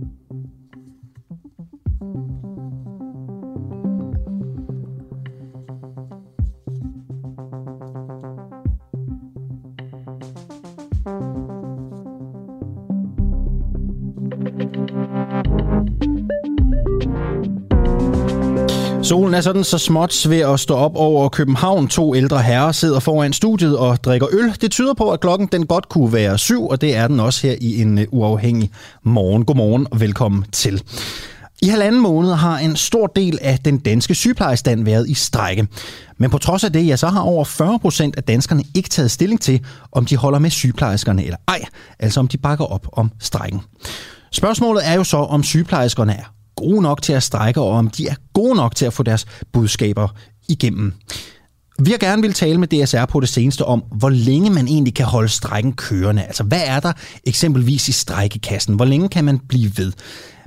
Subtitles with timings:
[0.00, 0.61] Thank you.
[19.02, 21.88] Solen er sådan så småt ved at stå op over København.
[21.88, 24.56] To ældre herrer sidder foran studiet og drikker øl.
[24.60, 27.46] Det tyder på, at klokken den godt kunne være syv, og det er den også
[27.46, 28.70] her i en øh, uafhængig
[29.02, 29.44] morgen.
[29.44, 30.82] Godmorgen og velkommen til.
[31.62, 35.68] I halvanden måned har en stor del af den danske sygeplejestand været i strække.
[36.18, 39.10] Men på trods af det, ja, så har over 40 procent af danskerne ikke taget
[39.10, 39.60] stilling til,
[39.92, 41.64] om de holder med sygeplejerskerne eller ej,
[41.98, 43.60] altså om de bakker op om strækken.
[44.32, 48.08] Spørgsmålet er jo så, om sygeplejerskerne er gode nok til at strække, og om de
[48.08, 50.08] er gode nok til at få deres budskaber
[50.48, 50.92] igennem.
[51.78, 54.94] Vi har gerne vil tale med DSR på det seneste om, hvor længe man egentlig
[54.94, 56.22] kan holde strækken kørende.
[56.22, 56.92] Altså, hvad er der
[57.24, 58.74] eksempelvis i strækkekassen?
[58.74, 59.92] Hvor længe kan man blive ved?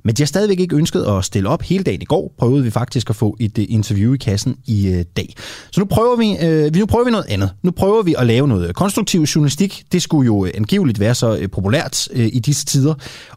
[0.05, 2.34] Men de har stadigvæk ikke ønsket at stille op hele dagen i går.
[2.38, 5.34] Prøvede vi faktisk at få et øh, interview i kassen i øh, dag.
[5.72, 7.52] Så nu prøver vi, øh, nu prøver vi noget andet.
[7.64, 9.83] Nu prøver vi at lave noget konstruktiv journalistik.
[9.92, 12.94] Det skulle jo øh, angiveligt være så populært øh, i disse tider.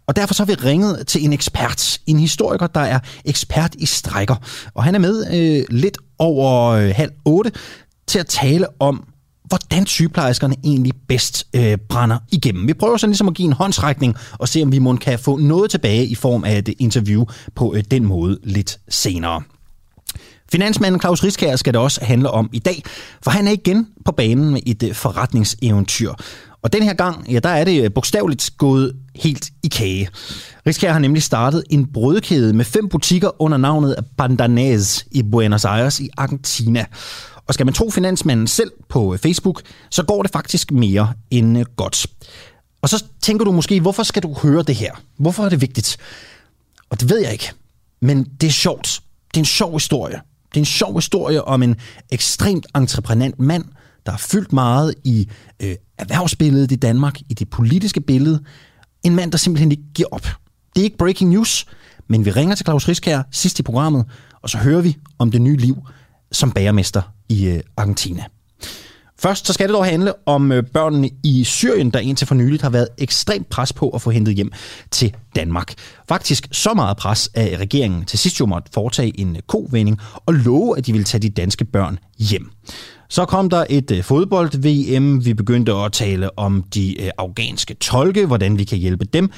[0.07, 3.87] Og derfor så har vi ringet til en ekspert, en historiker, der er ekspert i
[3.87, 4.37] strækker.
[4.75, 7.53] Og han er med øh, lidt over øh, halv otte
[8.07, 9.05] til at tale om,
[9.49, 12.69] hvordan sygeplejerskerne egentlig bedst øh, brænder igennem.
[12.69, 15.37] Vi prøver så ligesom at give en håndsrækning og se, om vi måske kan få
[15.37, 17.25] noget tilbage i form af et interview
[17.55, 19.43] på øh, den måde lidt senere.
[20.53, 22.83] Finansmanden Claus Riskær skal det også handle om i dag,
[23.23, 26.13] for han er igen på banen med et øh, forretningseventyr.
[26.63, 30.09] Og den her gang, ja, der er det øh, bogstaveligt gået helt i kage.
[30.67, 36.01] Riskær har nemlig startet en brødkæde med fem butikker under navnet Bandanaz i Buenos Aires
[36.01, 36.85] i Argentina.
[37.49, 41.59] Og skal man tro finansmanden selv på øh, Facebook, så går det faktisk mere end
[41.59, 42.07] øh, godt.
[42.83, 44.93] Og så tænker du måske, hvorfor skal du høre det her?
[45.19, 45.97] Hvorfor er det vigtigt?
[46.91, 47.53] Og det ved jeg ikke.
[48.01, 49.01] Men det er sjovt.
[49.29, 50.21] Det er en sjov historie.
[50.49, 51.77] Det er en sjov historie om en
[52.11, 53.65] ekstremt entreprenant mand,
[54.07, 55.29] der har fyldt meget i
[55.63, 58.41] øh, erhvervsbilledet i Danmark, i det politiske billede.
[59.03, 60.27] En mand, der simpelthen ikke giver op.
[60.75, 61.67] Det er ikke breaking news,
[62.09, 64.05] men vi ringer til Claus Riskær sidst i programmet,
[64.43, 65.77] og så hører vi om det nye liv
[66.33, 68.25] som bagermester i øh, Argentina.
[69.21, 72.63] Først så skal det dog handle om øh, børnene i Syrien, der indtil for nyligt
[72.63, 74.53] har været ekstremt pres på at få hentet hjem
[74.91, 75.75] til Danmark.
[76.09, 80.35] Faktisk så meget pres, at regeringen til sidst jo måtte foretage en øh, kovending og
[80.35, 82.51] love, at de ville tage de danske børn hjem.
[83.09, 85.25] Så kom der et øh, fodbold-VM.
[85.25, 89.31] Vi begyndte at tale om de øh, afghanske tolke, hvordan vi kan hjælpe dem.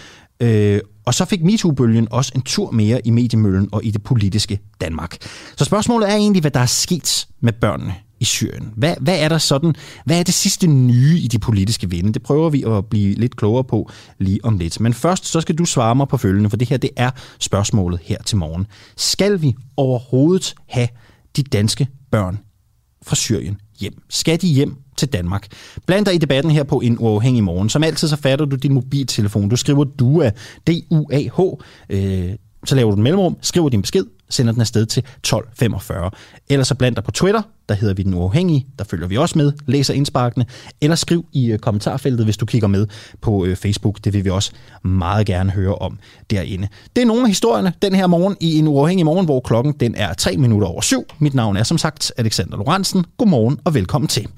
[1.11, 5.17] Og så fik MeToo-bølgen også en tur mere i mediemøllen og i det politiske Danmark.
[5.57, 8.73] Så spørgsmålet er egentlig, hvad der er sket med børnene i Syrien.
[8.77, 12.13] Hvad, hvad er der sådan, hvad er det sidste nye i de politiske vinde?
[12.13, 14.81] Det prøver vi at blive lidt klogere på lige om lidt.
[14.81, 18.01] Men først så skal du svare mig på følgende, for det her det er spørgsmålet
[18.03, 18.67] her til morgen.
[18.97, 20.89] Skal vi overhovedet have
[21.37, 22.39] de danske børn
[23.03, 24.03] fra Syrien hjem?
[24.11, 25.47] Skal de hjem til Danmark?
[25.87, 27.69] Bland dig i debatten her på en uafhængig morgen.
[27.69, 29.49] Som altid så fatter du din mobiltelefon.
[29.49, 30.31] Du skriver DUA,
[30.67, 31.41] D-U-A-H,
[31.91, 32.35] øh,
[32.65, 36.11] så laver du en mellemrum, skriver din besked, sender den afsted til 1245.
[36.49, 39.39] Eller så bland dig på Twitter, der hedder vi Den Uafhængige, der følger vi også
[39.39, 40.47] med, læser indsparkene,
[40.81, 42.87] eller skriv i øh, kommentarfeltet, hvis du kigger med
[43.21, 43.99] på øh, Facebook.
[44.05, 45.99] Det vil vi også meget gerne høre om
[46.31, 46.69] derinde.
[46.97, 49.95] Det er nogle af historierne den her morgen i En Uafhængig Morgen, hvor klokken den
[49.95, 51.05] er 3 minutter over syv.
[51.19, 53.05] Mit navn er som sagt Alexander Lorentzen.
[53.19, 54.29] Godmorgen og velkommen til.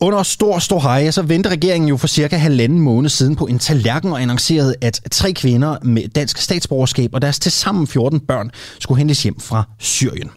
[0.00, 3.58] Under stor, stor hej, så vendte regeringen jo for cirka halvanden måned siden på en
[3.58, 8.98] tallerken og annoncerede, at tre kvinder med dansk statsborgerskab og deres tilsammen 14 børn skulle
[8.98, 10.30] hentes hjem fra Syrien.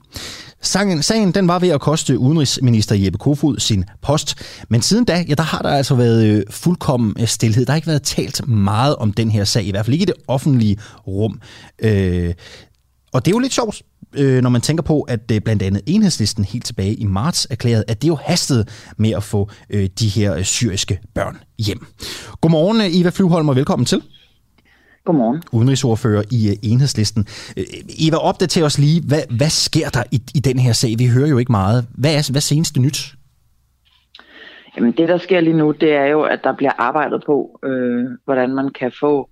[0.61, 4.35] Sagen, sagen den var ved at koste udenrigsminister Jeppe Kofod sin post,
[4.69, 7.65] men siden da, ja, der har der altså været øh, fuldkommen øh, stillhed.
[7.65, 10.05] Der har ikke været talt meget om den her sag, i hvert fald ikke i
[10.05, 10.77] det offentlige
[11.07, 11.39] rum.
[11.79, 12.33] Øh,
[13.15, 13.81] og det er jo lidt sjovt,
[14.17, 17.83] øh, når man tænker på, at øh, blandt andet enhedslisten helt tilbage i marts erklærede,
[17.87, 18.65] at det jo hastede
[18.97, 21.85] med at få øh, de her øh, syriske børn hjem.
[22.41, 24.01] Godmorgen, øh, Eva Flyvholm, og velkommen til.
[25.05, 25.43] Godmorgen.
[25.51, 27.25] Udenrigsordfører i uh, Enhedslisten.
[27.57, 27.63] Uh,
[28.07, 30.95] Eva, opdater os lige, hvad, hvad sker der i, i den her sag?
[30.97, 31.87] Vi hører jo ikke meget.
[31.97, 33.13] Hvad er, hvad seneste nyt?
[34.77, 38.05] Jamen det, der sker lige nu, det er jo, at der bliver arbejdet på, øh,
[38.25, 39.29] hvordan man kan få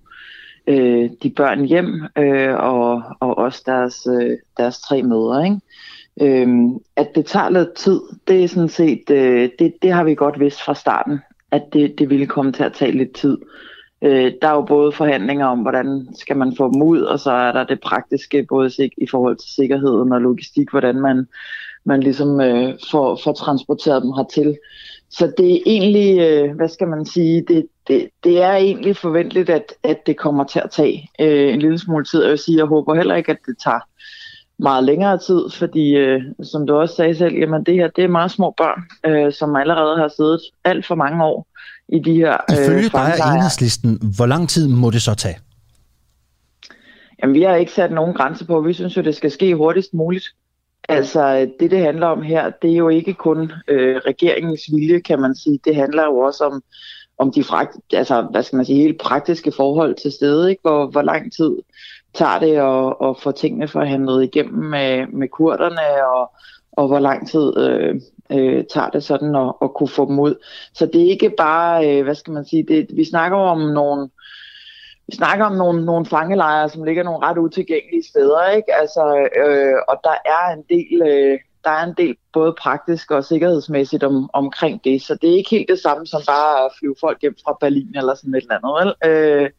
[0.66, 5.44] øh, de børn hjem, øh, og, og også deres, øh, deres tre mødre.
[5.44, 5.60] Ikke?
[6.20, 6.48] Øh,
[6.96, 10.40] at det tager lidt tid, det er sådan set, øh, det, det har vi godt
[10.40, 11.18] vidst fra starten,
[11.50, 13.38] at det, det ville komme til at tage lidt tid.
[14.02, 17.30] Øh, der er jo både forhandlinger om, hvordan skal man få dem ud, og så
[17.30, 21.26] er der det praktiske, både i forhold til sikkerheden og logistik, hvordan man,
[21.84, 24.56] man ligesom øh, får, får transporteret dem hertil
[25.18, 29.50] så det er egentlig, øh, hvad skal man sige, det, det, det er egentlig forventeligt,
[29.50, 32.22] at, at det kommer til at tage øh, en lille smule tid.
[32.22, 33.80] Jeg vil sige, jeg håber heller ikke, at det tager
[34.58, 38.08] meget længere tid, fordi øh, som du også sagde selv, jamen det her, det er
[38.08, 41.46] meget små børn, øh, som allerede har siddet alt for mange år
[41.88, 45.38] i de her øh, Ifølge dig og enhedslisten, hvor lang tid må det så tage?
[47.22, 48.60] Jamen, vi har ikke sat nogen grænse på.
[48.60, 50.24] Vi synes jo, det skal ske hurtigst muligt.
[50.88, 55.20] Altså, det det handler om her, det er jo ikke kun øh, regeringens vilje, kan
[55.20, 55.58] man sige.
[55.64, 56.62] Det handler jo også om,
[57.18, 57.44] om de
[57.92, 60.60] altså, hvad skal man sige, helt praktiske forhold til stede, ikke?
[60.62, 61.56] Hvor, hvor lang tid
[62.14, 66.32] tager det at, at få tingene forhandlet igennem med, med kurderne, og,
[66.72, 68.00] og hvor lang tid øh,
[68.32, 70.34] øh, tager det sådan at, at kunne få dem ud.
[70.74, 74.08] Så det er ikke bare, øh, hvad skal man sige, det, vi snakker om nogle
[75.06, 78.74] vi snakker om nogle, nogle fangelejre, som ligger nogle ret utilgængelige steder, ikke?
[78.74, 83.24] Altså, øh, og der er en del, øh, der er en del både praktisk og
[83.24, 86.94] sikkerhedsmæssigt om, omkring det, så det er ikke helt det samme som bare at flyve
[87.00, 89.10] folk hjem fra Berlin eller sådan et eller andet, vel?
[89.10, 89.50] Øh,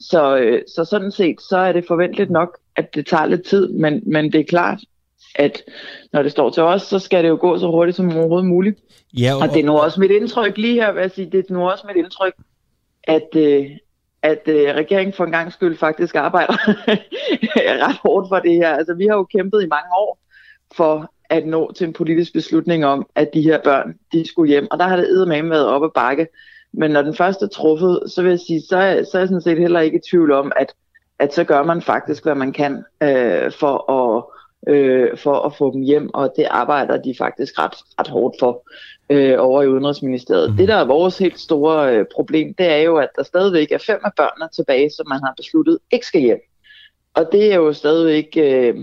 [0.00, 3.68] så, øh, så sådan set, så er det forventeligt nok, at det tager lidt tid,
[3.68, 4.78] men, men det er klart,
[5.34, 5.62] at
[6.12, 8.80] når det står til os, så skal det jo gå så hurtigt som overhovedet muligt.
[9.18, 11.46] Ja, og, og det er nu også mit indtryk lige her, vil jeg sige, det
[11.50, 12.34] er nu også mit indtryk,
[13.04, 13.70] at, øh,
[14.24, 16.52] at øh, regeringen for en gang skyld faktisk arbejder
[17.86, 18.76] ret hårdt for det her.
[18.76, 20.18] Altså, vi har jo kæmpet i mange år
[20.76, 24.68] for at nå til en politisk beslutning om, at de her børn, de skulle hjem.
[24.70, 26.26] Og der har det med været op ad bakke.
[26.72, 29.28] Men når den første er truffet, så vil jeg sige, så er, så er jeg
[29.28, 30.74] sådan set heller ikke i tvivl om, at,
[31.18, 34.24] at så gør man faktisk, hvad man kan øh, for, at,
[34.68, 38.62] øh, for at få dem hjem, og det arbejder de faktisk ret, ret hårdt for
[39.10, 40.50] øh, over i Udenrigsministeriet.
[40.50, 40.56] Mm.
[40.56, 43.78] Det, der er vores helt store øh, problem, det er jo, at der stadigvæk er
[43.78, 46.40] fem af børnene tilbage, som man har besluttet ikke skal hjem.
[47.14, 48.74] Og det er jo stadigvæk, øh,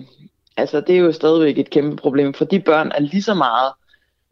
[0.57, 3.71] altså, det er jo stadigvæk et kæmpe problem, for de børn er lige så meget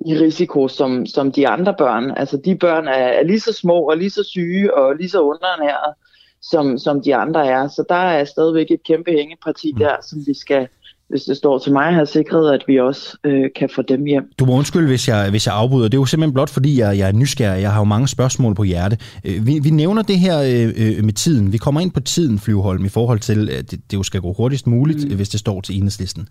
[0.05, 2.11] i risiko som, som de andre børn.
[2.17, 5.21] Altså de børn er, er lige så små og lige så syge og lige så
[5.21, 5.93] underernærede,
[6.41, 7.67] som, som de andre er.
[7.67, 9.79] Så der er stadigvæk et kæmpe hængeparti mhm.
[9.79, 10.67] der, som vi skal,
[11.09, 14.23] hvis det står til mig, har sikret, at vi også øh, kan få dem hjem.
[14.39, 15.87] Du må undskylde, hvis jeg, hvis jeg afbryder.
[15.87, 17.61] Det er jo simpelthen blot, fordi jeg, jeg er nysgerrig.
[17.61, 18.97] Jeg har jo mange spørgsmål på hjerte.
[19.23, 21.53] Øh, vi, vi nævner det her øh, øh, med tiden.
[21.53, 24.33] Vi kommer ind på tiden, Flyvholm, i forhold til, at det, det jo skal gå
[24.33, 25.15] hurtigst muligt, mm.
[25.15, 26.27] hvis det står til enhedslisten.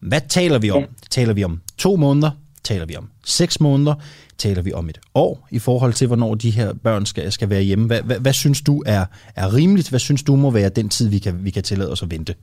[0.00, 0.80] Hvad taler vi om?
[0.80, 0.86] Ja.
[1.10, 2.30] Taler vi om to måneder?
[2.64, 3.94] Taler vi om seks måneder?
[4.38, 7.62] Taler vi om et år i forhold til, hvornår de her børn skal, skal være
[7.62, 7.86] hjemme?
[7.86, 9.04] Hvad, hvad, hvad synes du er,
[9.36, 9.88] er rimeligt?
[9.88, 12.34] Hvad synes du må være den tid, vi kan, vi kan tillade os at vente?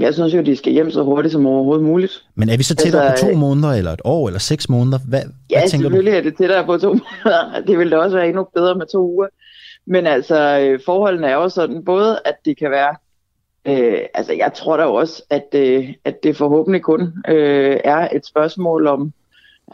[0.00, 2.24] Jeg synes jo, de skal hjem så hurtigt som overhovedet muligt.
[2.34, 4.98] Men er vi så tættere altså, på to måneder, eller et år, eller seks måneder?
[5.08, 6.16] Hvad, ja, hvad tænker selvfølgelig du?
[6.16, 7.62] er det tættere på to måneder.
[7.66, 9.26] Det ville da også være endnu bedre med to uger.
[9.86, 12.96] Men altså, øh, forholdene er jo sådan, både at det kan være,
[13.66, 18.26] øh, altså jeg tror da også, at, øh, at det forhåbentlig kun øh, er et
[18.26, 19.12] spørgsmål om,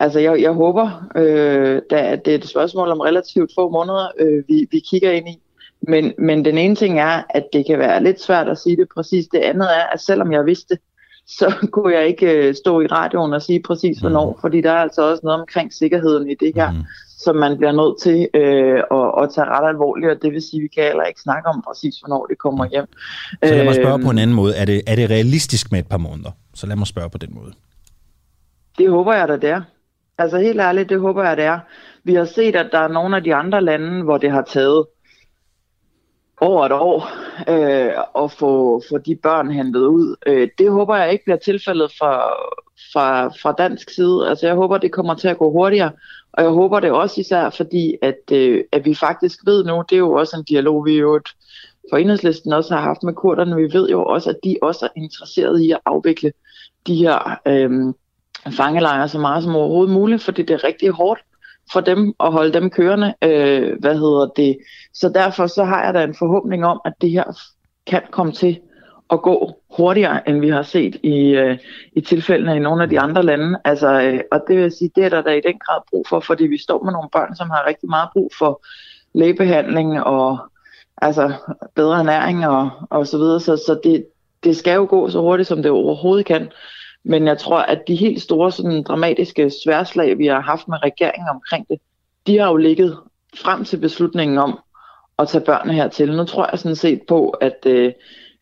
[0.00, 4.08] altså jeg, jeg håber, øh, da, at det er et spørgsmål om relativt få måneder,
[4.18, 5.40] øh, vi, vi kigger ind i.
[5.82, 8.88] Men, men den ene ting er, at det kan være lidt svært at sige det
[8.94, 9.26] præcis.
[9.26, 10.78] Det andet er, at selvom jeg vidste,
[11.26, 14.40] så kunne jeg ikke øh, stå i radioen og sige præcis hvornår, mm.
[14.40, 16.84] fordi der er altså også noget omkring sikkerheden i det her, mm.
[17.19, 20.60] som man bliver nødt til øh, at, at tage ret alvorligt, og det vil sige,
[20.60, 22.86] at vi kan heller ikke snakke om præcis, hvornår det kommer hjem.
[23.44, 24.56] Så lad mig spørge på en anden måde.
[24.56, 26.30] Er det, er det realistisk med et par måneder?
[26.54, 27.52] Så lad mig spørge på den måde.
[28.78, 29.62] Det håber jeg da, det er.
[30.19, 31.58] Altså helt ærligt, det håber jeg, det er.
[32.04, 34.86] Vi har set, at der er nogle af de andre lande, hvor det har taget
[36.40, 37.11] over et år
[37.49, 40.16] øh, og få, få de børn hentet ud.
[40.26, 42.33] Øh, det håber jeg ikke bliver tilfældet fra,
[42.92, 44.28] fra, fra dansk side.
[44.28, 45.90] Altså jeg håber, det kommer til at gå hurtigere,
[46.33, 49.97] og jeg håber det også især, fordi at, øh, at vi faktisk ved nu, det
[49.97, 51.21] er jo også en dialog, vi jo
[51.90, 55.00] for enhedslisten også har haft med kurderne, vi ved jo også, at de også er
[55.00, 56.33] interesserede i at afvikle
[56.87, 57.95] de her øh,
[58.57, 61.21] fangelejre så meget som overhovedet muligt, fordi det er rigtig hårdt
[61.72, 63.14] for dem og holde dem kørende.
[63.25, 64.58] Øh, hvad hedder det?
[64.94, 67.25] Så derfor så har jeg da en forhåbning om, at det her
[67.87, 68.60] kan komme til
[69.10, 71.58] at gå hurtigere, end vi har set i, øh,
[71.92, 73.58] i tilfældene i nogle af de andre lande.
[73.64, 76.20] Altså, øh, og det vil sige, det er der, der i den grad brug for,
[76.20, 78.62] fordi vi står med nogle børn, som har rigtig meget brug for
[79.14, 80.38] lægebehandling og
[81.02, 81.32] altså,
[81.75, 83.40] bedre ernæring og, og så videre.
[83.40, 84.06] Så, så det,
[84.44, 86.48] det skal jo gå så hurtigt, som det overhovedet kan.
[87.05, 91.28] Men jeg tror, at de helt store sådan, dramatiske sværslag, vi har haft med regeringen
[91.28, 91.78] omkring det,
[92.26, 92.99] de har jo ligget
[93.37, 94.59] frem til beslutningen om
[95.19, 96.17] at tage børnene hertil.
[96.17, 97.93] Nu tror jeg sådan set på, at, øh,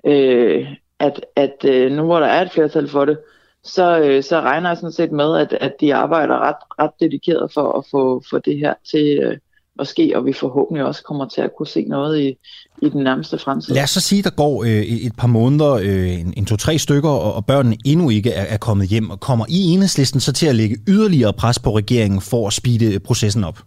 [0.06, 3.18] øh, at, at øh, nu hvor der er et flertal for det,
[3.62, 7.52] så, øh, så regner jeg sådan set med, at, at de arbejder ret, ret dedikeret
[7.52, 9.38] for at få, for det her til, øh,
[9.78, 12.36] at ske, og vi forhåbentlig også kommer til at kunne se noget i,
[12.82, 13.74] i den nærmeste fremtid.
[13.74, 17.08] Lad os så sige, der går øh, et par måneder, øh, en, en to-tre stykker,
[17.08, 20.46] og, og børnene endnu ikke er, er kommet hjem, og kommer i enhedslisten så til
[20.46, 23.58] at lægge yderligere pres på regeringen for at speede processen op?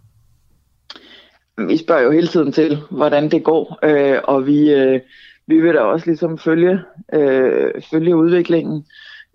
[1.68, 5.00] Vi spørger jo hele tiden til, hvordan det går, øh, og vi, øh,
[5.46, 6.78] vi vil da også ligesom følge,
[7.12, 8.84] øh, følge udviklingen.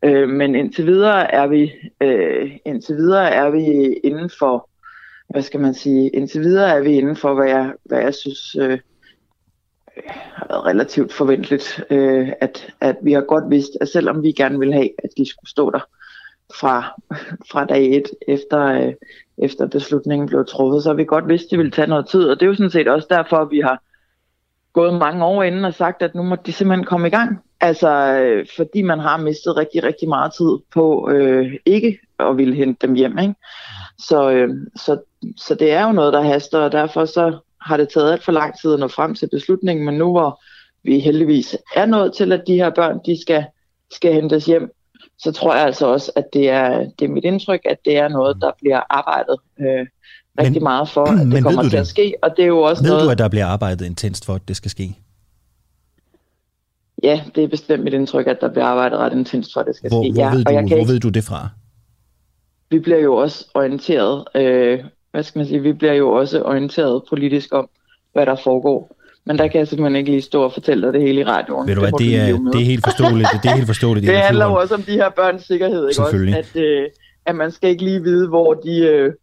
[0.06, 4.70] Øh, men indtil videre er vi øh, indtil videre er vi inden for
[5.30, 8.56] hvad skal man sige indtil videre er vi inden for hvad jeg hvad jeg synes
[8.56, 8.80] øh,
[10.08, 14.60] har været relativt forventeligt øh, at at vi har godt vidst at selvom vi gerne
[14.60, 15.88] vil have at de skulle stå der
[16.60, 17.02] fra
[17.52, 18.94] fra dag et efter øh,
[19.38, 22.24] efter beslutningen blev truffet så har vi godt vidst at det ville tage noget tid
[22.24, 23.82] og det er jo sådan set også derfor at vi har
[24.74, 27.90] gået mange år inden og sagt at nu må de simpelthen komme i gang Altså,
[27.90, 32.88] øh, fordi man har mistet rigtig, rigtig meget tid på øh, ikke at ville hente
[32.88, 33.18] dem hjem.
[33.18, 33.36] Ikke?
[34.00, 34.98] Så, øh, så,
[35.38, 38.32] så det er jo noget, der haster, og derfor så har det taget alt for
[38.32, 40.42] lang tid at nå frem til beslutningen, men nu hvor
[40.84, 43.46] vi heldigvis er nået til, at de her børn, de skal,
[43.92, 44.72] skal hentes hjem,
[45.20, 48.08] så tror jeg altså også, at det er, det er mit indtryk, at det er
[48.08, 49.86] noget, der bliver arbejdet øh,
[50.40, 51.78] rigtig men, meget for, at det kommer til det?
[51.78, 52.14] at ske.
[52.22, 54.48] Og det er jo også ved noget, du, at der bliver arbejdet intenst for, at
[54.48, 54.98] det skal ske?
[57.04, 59.76] Ja, det er bestemt mit indtryk, at der bliver arbejdet ret intenst for, at det
[59.76, 60.14] skal hvor, ske.
[60.14, 61.50] Hvor, ja, ved, du, og jeg hvor ikke, ved du det fra?
[62.70, 64.80] Vi bliver jo også orienteret, øh,
[65.12, 67.70] hvad skal man sige, vi bliver jo også orienteret politisk om,
[68.14, 68.96] hvad der foregår.
[69.26, 71.68] Men der kan jeg simpelthen ikke lige stå og fortælle dig det hele i radioen.
[71.68, 73.30] Ved du hvad, det, det, er, det er helt forståeligt.
[73.44, 74.08] Det er helt forståeligt.
[74.12, 76.34] det handler jo også om de her børns sikkerhed, ikke også?
[76.38, 76.90] At, øh,
[77.26, 78.80] at man skal ikke lige vide, hvor de...
[78.80, 79.14] Øh,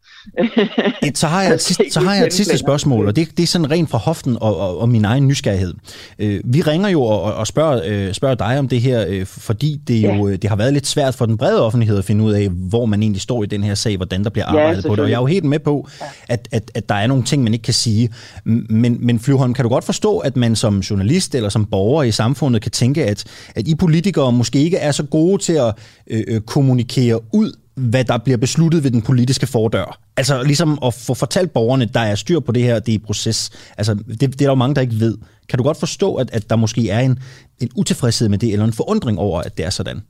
[1.14, 3.46] så har jeg et, sidste, så har jeg et sidste spørgsmål, og det, det er
[3.46, 5.74] sådan rent fra hoften og, og, og min egen nysgerrighed.
[6.18, 9.80] Øh, vi ringer jo og, og spørger, øh, spørger dig om det her, øh, fordi
[9.88, 10.36] det jo ja.
[10.36, 13.02] det har været lidt svært for den brede offentlighed at finde ud af, hvor man
[13.02, 15.02] egentlig står i den her sag, hvordan der bliver arbejdet ja, på det.
[15.02, 15.88] Og jeg er jo helt med på,
[16.28, 18.10] at, at, at der er nogle ting, man ikke kan sige.
[18.44, 22.10] Men, men Flyvholm, kan du godt forstå, at man som journalist eller som borger i
[22.10, 25.74] samfundet kan tænke, at, at I politikere måske ikke er så gode til at
[26.10, 29.98] øh, øh kommunikere ud hvad der bliver besluttet ved den politiske fordør.
[30.16, 33.50] Altså ligesom at få fortalt borgerne, der er styr på det her, det er proces.
[33.78, 35.18] Altså det, det er der jo mange, der ikke ved.
[35.48, 37.18] Kan du godt forstå, at, at der måske er en,
[37.60, 40.00] en utilfredshed med det, eller en forundring over, at det er sådan?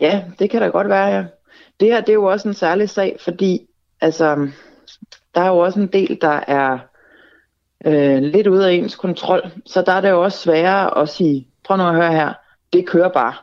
[0.00, 1.24] Ja, det kan da godt være, ja.
[1.80, 3.60] Det her, det er jo også en særlig sag, fordi
[4.00, 4.48] altså,
[5.34, 6.78] der er jo også en del, der er
[7.86, 9.50] øh, lidt ude af ens kontrol.
[9.66, 12.32] Så der er det jo også sværere at sige, prøv nu at høre her,
[12.72, 13.34] det kører bare.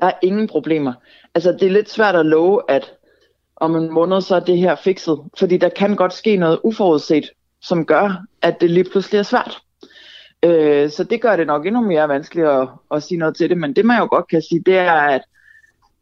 [0.00, 0.92] Der er ingen problemer
[1.38, 2.92] altså det er lidt svært at love, at
[3.56, 5.18] om en måned så er det her fikset.
[5.38, 7.30] Fordi der kan godt ske noget uforudset,
[7.62, 9.58] som gør, at det lige pludselig er svært.
[10.42, 13.58] Øh, så det gør det nok endnu mere vanskeligt at, at sige noget til det.
[13.58, 15.22] Men det man jo godt kan sige, det er, at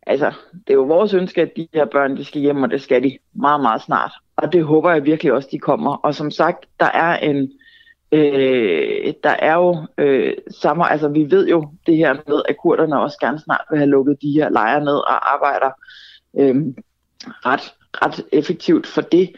[0.07, 2.83] altså, det er jo vores ønske, at de her børn de skal hjem, og det
[2.83, 4.13] skal de meget, meget snart.
[4.37, 5.97] Og det håber jeg virkelig også, de kommer.
[5.97, 7.53] Og som sagt, der er en,
[8.13, 13.01] Øh, der er jo øh, samme, altså vi ved jo det her med, at kurderne
[13.01, 15.71] også gerne snart vil have lukket de her lejre ned og arbejder
[16.39, 16.57] øh,
[17.47, 19.31] ret, ret effektivt for det.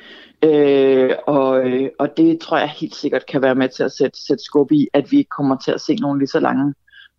[0.42, 4.26] Øh, og, øh, og det tror jeg helt sikkert kan være med til at sætte,
[4.26, 6.74] sætte skub i, at vi ikke kommer til at se nogle lige så lange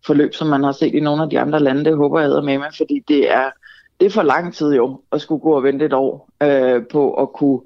[0.06, 1.84] forløb, som man har set i nogle af de andre lande.
[1.84, 3.50] Det håber jeg med mig, fordi det er,
[4.00, 7.14] det er for lang tid jo at skulle gå og vente et år øh, på
[7.14, 7.60] at kunne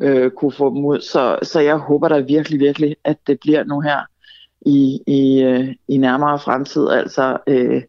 [0.00, 1.00] øh, kunne få dem ud.
[1.00, 3.98] Så, så jeg håber da virkelig, virkelig, at det bliver nu her
[4.66, 6.88] i, i, øh, i nærmere fremtid.
[6.88, 7.82] Altså, øh,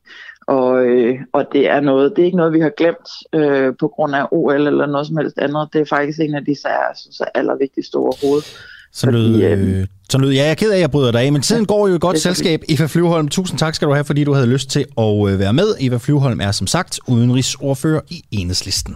[0.48, 3.88] og, øh, og det er noget, det er ikke noget, vi har glemt øh, på
[3.88, 5.70] grund af OL eller noget som helst andet.
[5.74, 8.58] Det er faktisk en af de sager, jeg synes er allervigtigste overhovedet.
[8.94, 11.32] Så lød, øh, så lød, ja, jeg er ked af, at jeg bryder dig af,
[11.32, 12.62] men tiden går jo i godt selskab.
[12.70, 15.54] Eva Flyvholm, tusind tak skal du have, fordi du havde lyst til at øh, være
[15.54, 15.68] med.
[15.80, 18.96] Eva Flyvholm er som sagt udenrigsordfører i Enhedslisten.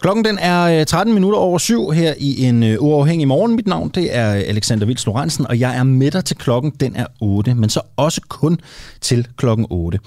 [0.00, 3.56] Klokken den er øh, 13 minutter over syv her i en øh, uafhængig morgen.
[3.56, 6.72] Mit navn det er øh, Alexander Vils Lorentzen, og jeg er med dig til klokken
[6.80, 8.60] den er 8, men så også kun
[9.00, 9.98] til klokken 8.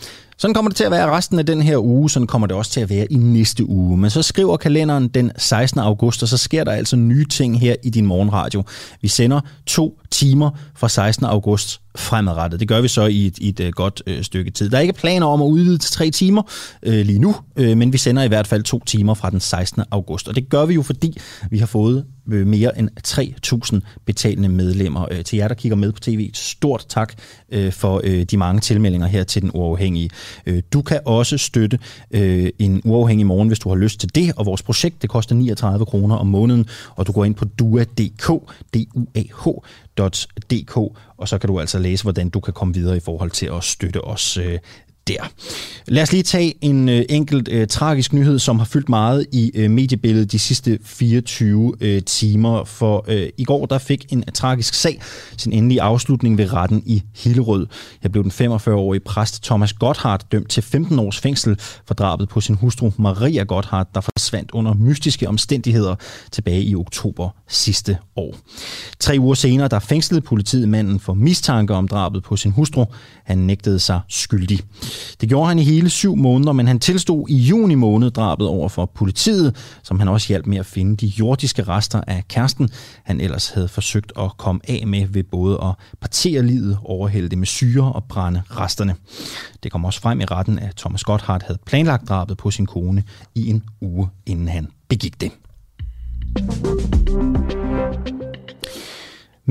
[0.41, 2.71] Sådan kommer det til at være resten af den her uge, sådan kommer det også
[2.71, 3.97] til at være i næste uge.
[3.97, 5.79] Men så skriver kalenderen den 16.
[5.79, 8.63] august, og så sker der altså nye ting her i din morgenradio.
[9.01, 11.25] Vi sender to timer fra 16.
[11.25, 12.59] august fremadrettet.
[12.59, 14.69] Det gør vi så i et, i et øh, godt øh, stykke tid.
[14.69, 16.41] Der er ikke planer om at udvide til tre timer
[16.83, 19.83] øh, lige nu, øh, men vi sender i hvert fald to timer fra den 16.
[19.91, 20.27] august.
[20.27, 21.17] Og det gør vi jo, fordi
[21.49, 22.89] vi har fået Øh, mere end
[23.73, 25.05] 3.000 betalende medlemmer.
[25.11, 27.13] Øh, til jer, der kigger med på tv, stort tak
[27.51, 28.01] øh, for
[28.31, 30.09] de mange tilmeldinger her til den uafhængige.
[30.73, 31.79] Du kan også støtte
[32.59, 35.85] en uafhængig morgen, hvis du har lyst til det, og vores projekt, det koster 39
[35.85, 38.27] kroner om måneden, og du går ind på dua.dk,
[38.73, 40.77] d-u-a-h.dk,
[41.17, 43.63] og så kan du altså læse, hvordan du kan komme videre i forhold til at
[43.63, 44.39] støtte os
[45.11, 45.31] der.
[45.87, 49.51] Lad os lige tage en øh, enkelt øh, tragisk nyhed, som har fyldt meget i
[49.55, 52.63] øh, mediebilledet de sidste 24 øh, timer.
[52.63, 55.01] For øh, i går der fik en øh, tragisk sag
[55.37, 57.67] sin endelige afslutning ved retten i Hillerød.
[58.03, 62.41] Jeg blev den 45-årige præst Thomas Gotthardt dømt til 15 års fængsel for drabet på
[62.41, 65.95] sin hustru Maria Gotthardt, der forsvandt under mystiske omstændigheder
[66.31, 68.37] tilbage i oktober sidste år.
[68.99, 72.85] Tre uger senere der fængslede politiet manden for mistanke om drabet på sin hustru.
[73.23, 74.59] Han nægtede sig skyldig.
[75.21, 78.69] Det gjorde han i hele syv måneder, men han tilstod i juni måned drabet over
[78.69, 82.69] for politiet, som han også hjalp med at finde de jordiske rester af kæresten,
[83.03, 87.37] han ellers havde forsøgt at komme af med ved både at partere livet, overhælde det
[87.37, 88.95] med syre og brænde resterne.
[89.63, 93.03] Det kom også frem i retten, at Thomas Gotthardt havde planlagt drabet på sin kone
[93.35, 95.31] i en uge, inden han begik det.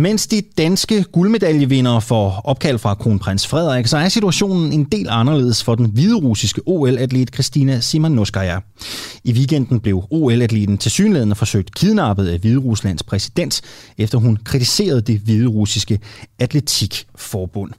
[0.00, 5.64] Mens de danske guldmedaljevindere får opkald fra kronprins Frederik, så er situationen en del anderledes
[5.64, 8.58] for den hviderussiske OL-atlet Kristina Simanovskaya.
[9.24, 13.60] I weekenden blev OL-atleten til synligheden forsøgt kidnappet af Hvideruslands præsident,
[13.98, 16.00] efter hun kritiserede det hviderussiske
[16.38, 17.70] atletikforbund.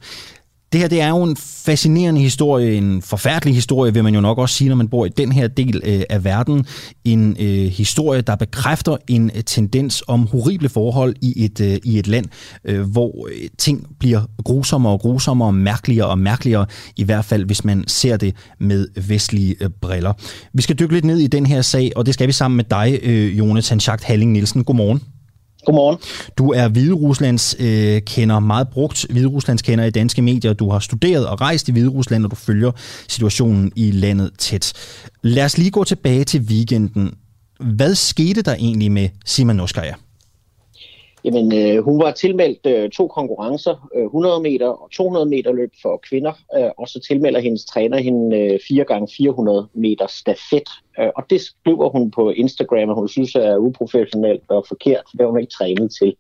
[0.72, 4.38] Det her det er jo en fascinerende historie, en forfærdelig historie, vil man jo nok
[4.38, 6.66] også sige, når man bor i den her del øh, af verden.
[7.04, 12.00] En øh, historie, der bekræfter en øh, tendens om horrible forhold i et, øh, i
[12.00, 12.26] et land,
[12.66, 16.66] øh, hvor øh, ting bliver grusommere og grusommere og mærkeligere og mærkeligere,
[16.98, 20.14] i hvert fald hvis man ser det med vestlige øh, briller.
[20.54, 22.66] Vi skal dykke lidt ned i den her sag, og det skal vi sammen med
[22.70, 24.64] dig, øh, Jonathan Schacht Halling Nielsen.
[24.64, 25.02] Godmorgen.
[25.66, 25.98] Godmorgen.
[26.38, 30.54] Du er Hvideruslands øh, kender, meget brugt Hvideruslands kender i danske medier.
[30.54, 32.72] Du har studeret og rejst i Hviderusland, og du følger
[33.08, 34.74] situationen i landet tæt.
[35.22, 37.14] Lad os lige gå tilbage til weekenden.
[37.60, 39.94] Hvad skete der egentlig med Simanovskaya?
[41.24, 45.72] Jamen, øh, hun var tilmeldt øh, to konkurrencer, øh, 100 meter og 200 meter løb
[45.82, 50.70] for kvinder, øh, og så tilmelder hendes træner hende øh, 4 gange 400 meter stafet.
[51.00, 55.26] Øh, og det skriver hun på Instagram, og hun synes er uprofessionelt og forkert, det
[55.26, 56.16] var hun ikke trænet til.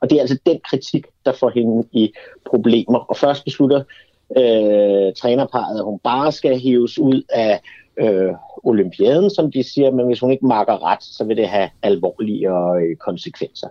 [0.00, 2.12] Og det er altså den kritik, der får hende i
[2.46, 2.98] problemer.
[2.98, 3.82] Og først beslutter
[4.36, 7.60] øh, trænerparet, at hun bare skal hives ud af
[7.96, 8.32] øh,
[8.64, 12.50] olympiaden, som de siger, men hvis hun ikke makker ret, så vil det have alvorlige
[12.50, 13.68] øh, konsekvenser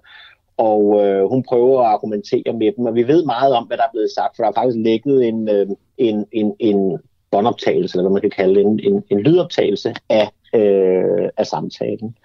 [0.68, 3.84] og øh, hun prøver at argumentere med dem, og vi ved meget om, hvad der
[3.84, 7.00] er blevet sagt, for der er faktisk lægget en, øh, en, en, en
[7.32, 12.15] båndoptagelse, eller hvad man kan kalde en, en, en lydoptagelse af, øh, af samtalen.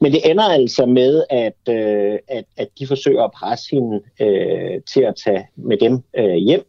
[0.00, 4.80] Men det ender altså med, at, øh, at, at de forsøger at presse hende øh,
[4.92, 6.64] til at tage med dem øh, hjem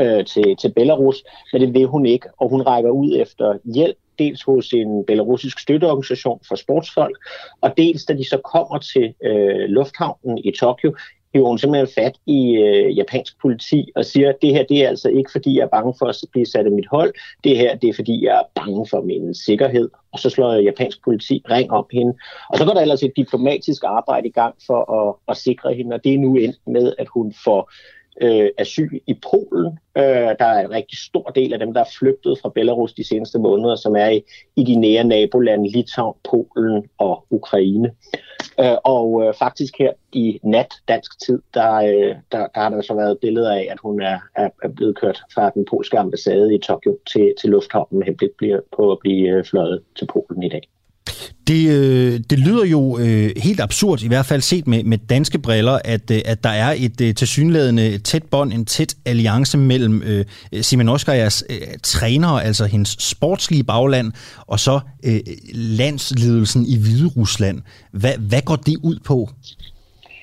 [0.00, 3.96] øh, til, til Belarus, men det vil hun ikke, og hun rækker ud efter hjælp
[4.18, 7.16] dels hos en belarusisk støtteorganisation for sportsfolk,
[7.60, 10.94] og dels da de så kommer til øh, lufthavnen i Tokyo,
[11.34, 14.88] hiver hun simpelthen fat i øh, japansk politi og siger, at det her det er
[14.88, 17.76] altså ikke fordi, jeg er bange for at blive sat af mit hold, det her
[17.76, 19.90] det er fordi, jeg er bange for min sikkerhed.
[20.12, 22.14] Og så slår japansk politi ring om hende.
[22.50, 25.94] Og så går der ellers et diplomatisk arbejde i gang for at, at sikre hende,
[25.94, 27.70] og det er nu endt med, at hun får
[28.20, 29.78] øh, asyl i Polen.
[29.98, 33.04] Øh, der er en rigtig stor del af dem, der er flygtet fra Belarus de
[33.04, 34.22] seneste måneder, som er i,
[34.56, 37.90] i de nære nabolande Litauen, Polen og Ukraine.
[38.60, 42.82] Øh, og øh, faktisk her i nat dansk tid, der, øh, der, der har der
[42.82, 46.58] så været billeder af, at hun er, er, blevet kørt fra den polske ambassade i
[46.58, 48.30] Tokyo til, til lufthavnen med henblik
[48.76, 50.73] på at blive øh, fløjet til Polen i dag.
[51.46, 55.38] Det, øh, det lyder jo øh, helt absurd, i hvert fald set med, med danske
[55.38, 60.02] briller, at, øh, at der er et øh, tilsyneladende tæt bånd, en tæt alliance mellem
[60.02, 60.24] øh,
[60.62, 64.12] Simon Oskajas øh, træner, altså hendes sportslige bagland,
[64.46, 65.20] og så øh,
[65.54, 67.62] landsledelsen i Hvide Rusland.
[67.90, 69.28] Hvad, hvad går det ud på?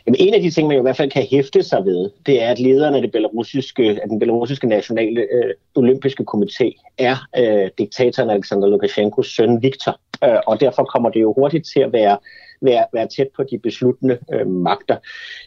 [0.08, 2.44] Jamen, en af de ting, man jo i hvert fald kan hæfte sig ved, det
[2.44, 7.70] er, at lederen af, det belarusiske, af den belarusiske nationale øh, olympiske komité er øh,
[7.78, 10.00] diktatoren Alexander Lukashenkos søn Viktor.
[10.24, 12.18] Øh, og derfor kommer det jo hurtigt til at være
[12.62, 14.98] være, være tæt på de besluttende øh, magter.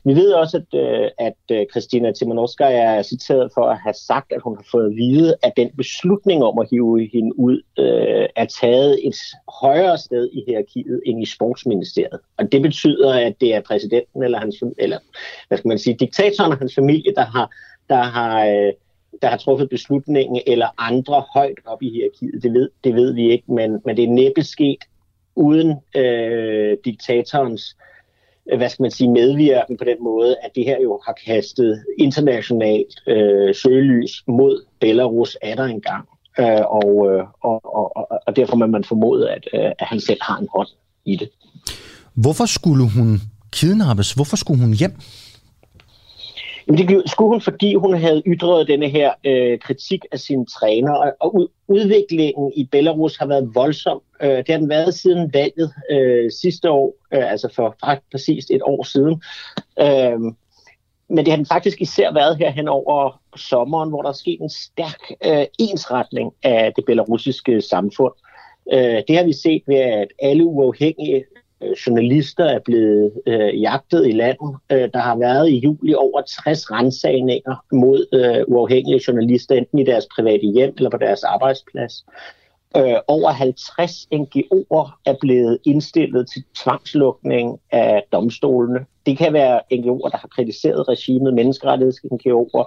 [0.05, 4.33] Vi ved også, at, øh, at øh, Christina Timanovskaya er citeret for at have sagt,
[4.33, 8.27] at hun har fået at vide, at den beslutning om at hive hende ud øh,
[8.37, 9.17] er taget et
[9.61, 12.21] højere sted i hierarkiet end i sportsministeriet.
[12.39, 14.99] Og det betyder, at det er præsidenten eller hans, eller
[15.49, 17.51] hvad skal man sige, diktatoren og hans familie, der har,
[17.89, 18.73] der har øh,
[19.23, 22.43] der har truffet beslutningen, eller andre højt op i hierarkiet.
[22.43, 24.85] Det ved, det ved vi ikke, men, men det er næppe sket
[25.37, 27.77] uden øh, diktatorens
[28.53, 31.85] øh, hvad skal man sige, medvirken på den måde, at det her jo har kastet
[31.99, 36.09] internationalt øh, søgelys mod Belarus er der engang.
[36.39, 40.01] Øh, og, øh, og, og, og, og derfor må man formode, at, øh, at han
[40.01, 40.69] selv har en hånd
[41.05, 41.29] i det.
[42.15, 44.13] Hvorfor skulle hun kidnappes?
[44.13, 44.95] Hvorfor skulle hun hjem?
[46.67, 50.93] Jamen det skulle hun, fordi hun havde ytret denne her øh, kritik af sine træner,
[50.93, 54.01] og, og udviklingen i Belarus har været voldsom.
[54.23, 58.45] Øh, det har den været siden valget øh, sidste år, øh, altså for faktisk præcis
[58.51, 59.23] et år siden.
[59.81, 60.35] Øh,
[61.09, 64.41] men det har den faktisk især været her hen over sommeren, hvor der er sket
[64.41, 68.13] en stærk øh, ensretning af det belarusiske samfund.
[68.73, 71.25] Øh, det har vi set ved, at alle uafhængige
[71.65, 74.57] Øh, journalister er blevet øh, jagtet i landet.
[74.73, 79.85] Øh, der har været i juli over 60 rensagninger mod øh, uafhængige journalister, enten i
[79.85, 82.05] deres private hjem eller på deres arbejdsplads.
[82.77, 88.87] Øh, over 50 NGO'er er blevet indstillet til tvangslukning af domstolene.
[89.07, 92.65] Det kan være NGO'er, der har kritiseret regimet, menneskerettigheds-NGO'er,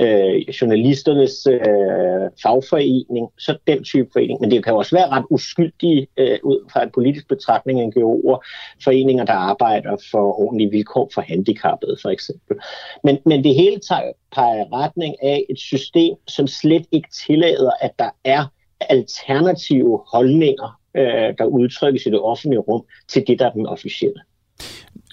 [0.00, 4.40] øh, journalisternes øh, fagforening, så den type forening.
[4.40, 8.38] Men det kan også være ret uskyldige øh, ud fra en politisk betragtning NGO'er,
[8.84, 12.56] foreninger, der arbejder for ordentlige vilkår for handicappede for eksempel.
[13.04, 17.92] Men, men det hele tager, peger retning af et system, som slet ikke tillader, at
[17.98, 18.44] der er
[18.80, 24.20] alternative holdninger, øh, der udtrykkes i det offentlige rum, til det, der er den officielle.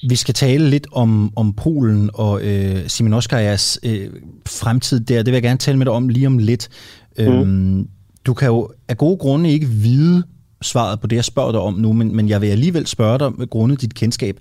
[0.10, 4.10] Vi skal tale lidt om, om Polen og øh, Simon Oskajas øh,
[4.48, 5.18] fremtid der.
[5.18, 6.70] Det vil jeg gerne tale med dig om lige om lidt.
[7.18, 7.26] Mm.
[7.26, 7.90] Øhm,
[8.26, 10.24] du kan jo af gode grunde ikke vide
[10.62, 13.32] svaret på det, jeg spørger dig om nu, men, men jeg vil alligevel spørge dig
[13.38, 14.40] med grundet dit kendskab.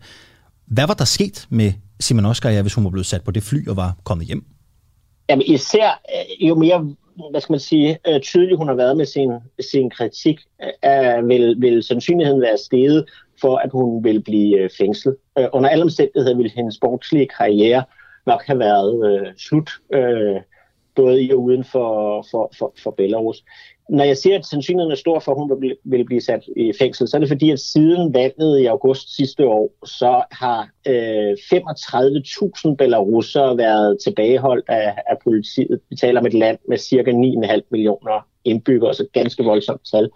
[0.66, 3.68] Hvad var der sket med Simon Oskaja, hvis hun var blevet sat på det fly
[3.68, 4.44] og var kommet hjem?
[5.28, 6.00] Jamen især
[6.40, 6.94] øh, jo mere
[7.30, 9.30] hvad skal man sige, øh, tydelig hun har været med sin,
[9.72, 10.40] sin kritik,
[10.84, 13.04] øh, vil, vil sandsynligheden være steget
[13.40, 15.16] for, at hun vil blive øh, fængslet.
[15.38, 17.84] Øh, under alle omstændigheder vil hendes sportslige karriere
[18.26, 20.40] nok have været øh, slut, øh,
[20.94, 23.44] både i og uden for, for, for, for Belarus
[23.88, 27.08] når jeg siger, at sandsynligheden er stor for, at hun vil blive sat i fængsel,
[27.08, 32.74] så er det fordi, at siden valget i august sidste år, så har øh, 35.000
[32.74, 35.80] belarusere været tilbageholdt af, af politiet.
[35.90, 40.10] Vi taler om et land med cirka 9,5 millioner indbyggere, så ganske voldsomt tal.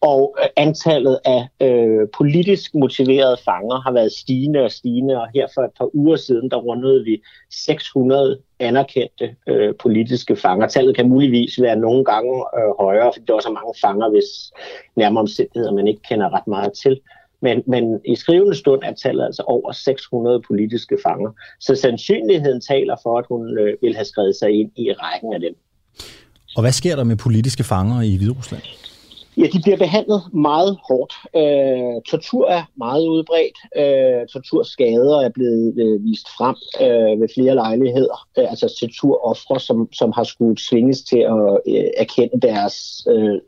[0.00, 5.46] Og øh, antallet af øh, politisk motiverede fanger har været stigende og stigende, og her
[5.54, 10.68] for et par uger siden, der rundede vi 600 anerkendte øh, politiske fanger.
[10.68, 14.52] Tallet kan muligvis være nogle gange øh, højere, fordi der er så mange fanger, hvis
[14.96, 17.00] nærmere omstændigheder man ikke kender ret meget til.
[17.42, 21.30] Men, men i skrivende stund er tallet altså over 600 politiske fanger.
[21.60, 25.40] Så sandsynligheden taler for, at hun øh, vil have skrevet sig ind i rækken af
[25.40, 25.54] dem.
[26.56, 28.62] Og hvad sker der med politiske fanger i Hviderusland?
[29.36, 31.12] Ja, de bliver behandlet meget hårdt.
[31.36, 33.58] Øh, tortur er meget udbredt.
[33.76, 38.26] Øh, torturskader er blevet øh, vist frem øh, ved flere lejligheder.
[38.38, 43.38] Øh, altså torturoffre, som, som har skulle svinges til at øh, erkende deres øh,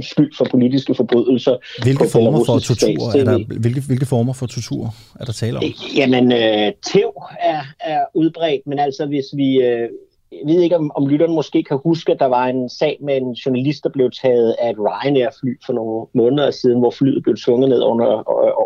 [0.00, 1.56] skyld for politiske forbrydelser.
[1.82, 5.64] Hvilke former for tortur er der, hvilke, hvilke former for tortur er der tale om?
[5.96, 9.62] Jamen, øh, tæv er, er udbredt, men altså hvis vi...
[9.62, 9.88] Øh,
[10.32, 13.16] jeg ved ikke, om, om lytteren måske kan huske, at der var en sag med
[13.16, 17.36] en journalist, der blev taget af et Ryanair-fly for nogle måneder siden, hvor flyet blev
[17.36, 18.06] tvunget ned under,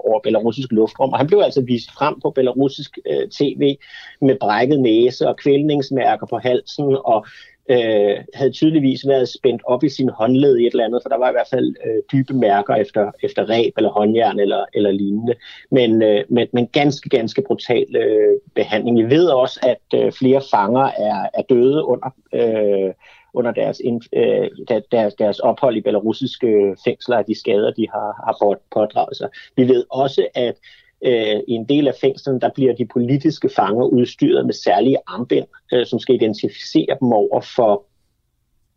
[0.07, 1.12] over belarusisk luftrum.
[1.12, 3.76] Og han blev altså vist frem på belarusisk øh, tv
[4.20, 7.26] med brækket næse og kvælningsmærker på halsen og
[7.68, 11.18] øh, havde tydeligvis været spændt op i sin håndled i et eller andet, for der
[11.18, 15.35] var i hvert fald øh, dybe mærker efter, efter ræb eller håndjern eller, eller lignende.
[15.70, 18.98] Men, øh, men, men ganske, ganske brutal øh, behandling.
[18.98, 22.92] Vi ved også, at øh, flere fanger er, er døde under, øh,
[23.35, 23.81] under deres,
[24.12, 24.48] øh,
[24.90, 29.29] deres, deres ophold i belarusiske fængsler, af de skader, de har, har pådraget sig.
[29.57, 30.55] Vi ved også, at
[31.07, 35.47] øh, i en del af fængslerne, der bliver de politiske fanger udstyret med særlige armbind,
[35.73, 37.87] øh, som skal identificere dem over for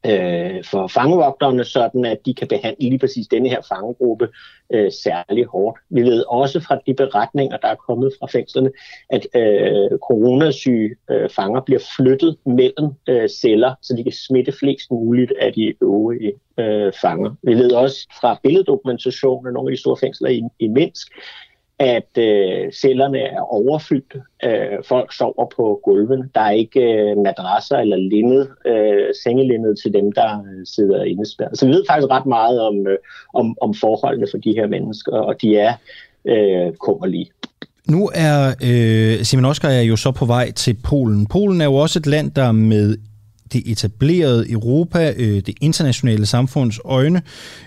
[0.06, 4.28] øh, for fangevogterne, sådan at de kan behandle lige præcis denne her fangegruppe
[4.74, 5.80] øh, særlig hårdt.
[5.90, 8.72] Vi ved også fra de beretninger, der er kommet fra fængslerne,
[9.10, 14.92] at øh, coronasyge øh, fanger bliver flyttet mellem øh, celler, så de kan smitte flest
[14.92, 17.36] muligt af de øvrige øh, fanger.
[17.44, 21.08] Vi ved også fra billeddokumentationen af nogle af de store fængsler i, i Minsk,
[21.80, 24.16] at øh, cellerne er overfyldt.
[24.44, 26.32] Øh, folk sover på gulven.
[26.36, 31.60] Der er ikke øh, madrasser eller linned, øh, sengelindet til dem, der øh, sidder indespærret.
[31.60, 32.98] Så vi ved faktisk ret meget om, øh,
[33.34, 35.74] om, om forholdene for de her mennesker, og de er
[36.26, 37.30] øh, kummerlige.
[37.88, 41.28] Nu er øh, Simon Oskar er jo så på vej til Polen.
[41.28, 42.98] Polen er jo også et land, der med
[43.54, 47.22] det etablerede Europa, øh, det internationale samfunds øjne,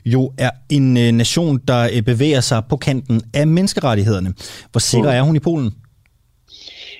[0.04, 4.34] jo er en øh, nation, der øh, bevæger sig på kanten af menneskerettighederne.
[4.70, 5.72] Hvor sikker er hun i Polen?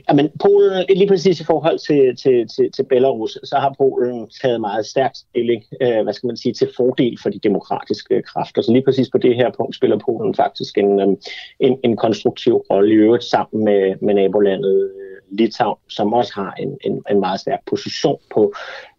[0.09, 4.61] Jamen, Polen, lige præcis i forhold til, til, til, til Belarus, så har Polen taget
[4.61, 8.63] meget stærkt stilling, øh, hvad skal man sige, til fordel for de demokratiske kræfter.
[8.63, 11.19] Så lige præcis på det her punkt spiller Polen faktisk en,
[11.61, 14.91] en, en konstruktiv rolle i øvrigt sammen med, med nabolandet
[15.33, 18.55] Litauen, som også har en, en, en meget stærk position på,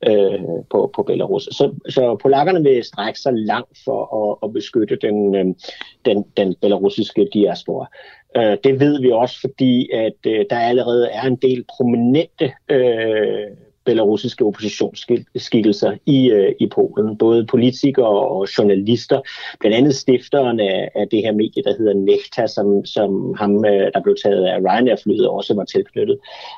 [0.08, 0.40] øh,
[0.72, 1.44] på, på Belarus.
[1.44, 5.46] Så, så polakkerne vil strække sig langt for at, at beskytte den, øh,
[6.06, 7.88] den, den belarusiske diaspora.
[8.38, 13.48] Øh, det ved vi også, fordi at øh, der allerede er en del prominente øh,
[13.86, 17.18] belarusiske oppositionsskikkelser i, øh, i Polen.
[17.18, 19.22] Både politikere og journalister.
[19.60, 23.92] Blandt andet stifteren af, af det her medie, der hedder Nekta, som, som ham, øh,
[23.94, 26.18] der blev taget af Ryanair-flyet, også var tilknyttet.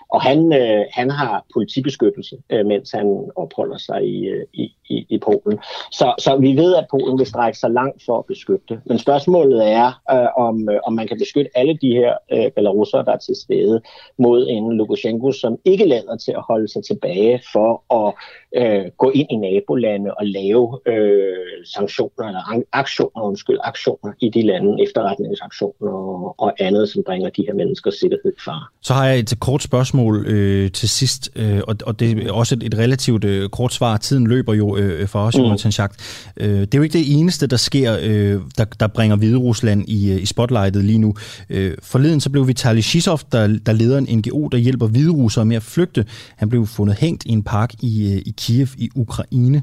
[0.10, 5.06] Og han, øh, han har politibeskyttelse, øh, mens han opholder sig i, øh, i, i,
[5.10, 5.60] i Polen.
[5.92, 8.80] Så, så vi ved, at Polen vil strække sig langt for at beskytte.
[8.86, 13.06] Men spørgsmålet er, øh, om, øh, om man kan beskytte alle de her øh, belarusere,
[13.06, 13.82] der er til stede,
[14.18, 17.14] mod en Lukashenko, som ikke lader til at holde sig tilbage
[17.54, 18.13] for at
[18.58, 24.41] øh, gå ind i nabolande og lave øh, sanktioner, eller aktioner, undskyld, aktioner i de
[24.41, 28.63] lande, efterretningsaktioner og, og andet, som bringer de her menneskers sikkerhed i fare.
[28.82, 32.56] Så har jeg et kort spørgsmål øh, til sidst, øh, og, og det er også
[32.56, 33.97] et, et relativt øh, kort svar.
[33.97, 35.43] Tiden løber jo øh, for os, mm.
[35.43, 35.95] Jonathan Schacht.
[36.38, 39.89] Øh, det er jo ikke det eneste, der sker, øh, der, der bringer Hvide Rusland
[39.89, 41.15] i, øh, i spotlightet lige nu.
[41.49, 45.45] Øh, forleden så blev Vitali Shisov, der, der leder en NGO, der hjælper hvide russere
[45.45, 46.06] med at flygte.
[46.36, 49.62] Han blev fundet hængt i en park i, øh, i Kiev i Ukraine.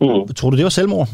[0.00, 0.34] Mm.
[0.36, 1.08] Tror du, det var selvmord?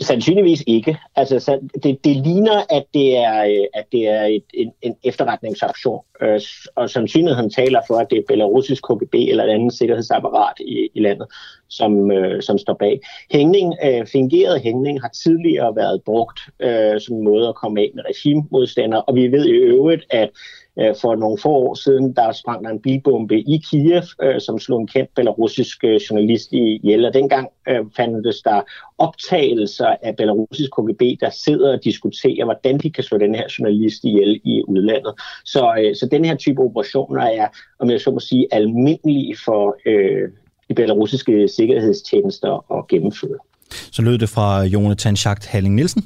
[0.00, 0.98] Sandsynligvis ikke.
[1.16, 4.94] Altså, så det, det ligner, at det er, øh, at det er et, en, en
[5.04, 6.40] efterretningsaktion, øh,
[6.74, 11.00] og sandsynligheden taler for, at det er belarusisk KGB eller et andet sikkerhedsapparat i, i
[11.00, 11.26] landet,
[11.68, 13.00] som, som står bag.
[13.30, 17.90] Hængning, øh, fingeret hængning har tidligere været brugt øh, som en måde at komme af
[17.94, 22.12] med regimemodstandere, og vi ved i øvrigt, at Øh, Øh, for nogle få år siden,
[22.12, 26.52] der sprang der en bilbombe i Kiev, øh, som slog en kendt belarusisk øh, journalist
[26.52, 27.04] ihjel.
[27.04, 28.60] Og dengang øh, fandtes der
[28.98, 34.04] optagelser af belarusisk KGB, der sidder og diskuterer, hvordan de kan slå den her journalist
[34.04, 35.14] ihjel i udlandet.
[35.44, 39.76] Så, øh, så den her type operationer er, om jeg så må sige, almindelige for
[39.86, 40.28] øh,
[40.68, 43.38] de belarusiske sikkerhedstjenester at gennemføre.
[43.70, 46.04] Så lød det fra Jonathan Schacht Halling Nielsen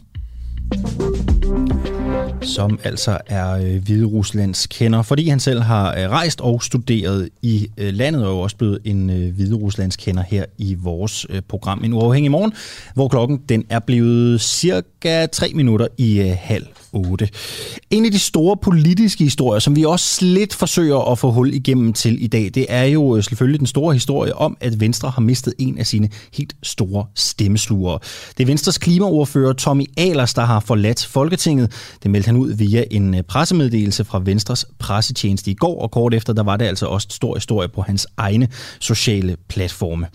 [2.42, 7.28] som altså er øh, Hvide Ruslands kender, fordi han selv har øh, rejst og studeret
[7.42, 11.26] i øh, landet, og jo også blevet en øh, Hvide Ruslands kender her i vores
[11.30, 12.52] øh, program En Uafhængig Morgen,
[12.94, 16.66] hvor klokken den er blevet cirka 3 minutter i øh, halv
[16.96, 17.28] 8.
[17.90, 21.92] En af de store politiske historier, som vi også lidt forsøger at få hul igennem
[21.92, 25.20] til i dag, det er jo øh, selvfølgelig den store historie om, at Venstre har
[25.20, 27.98] mistet en af sine helt store stemmeslugere.
[28.38, 31.72] Det er Venstres klimaordfører Tommy Alers, der har forladt Folketinget.
[32.02, 36.14] Det meldte han ud via en øh, pressemeddelelse fra Venstres pressetjeneste i går, og kort
[36.14, 38.48] efter, der var det altså også en stor historie på hans egne
[38.80, 40.06] sociale platforme.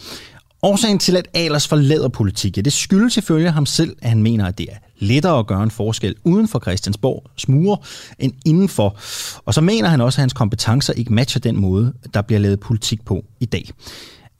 [0.64, 4.46] Årsagen til, at Alers forlader politik, ja, det skyldes ifølge ham selv, at han mener,
[4.46, 7.78] at det er lettere at gøre en forskel uden for Christiansborg smure
[8.20, 8.98] end indenfor.
[9.46, 12.60] Og så mener han også, at hans kompetencer ikke matcher den måde, der bliver lavet
[12.60, 13.70] politik på i dag.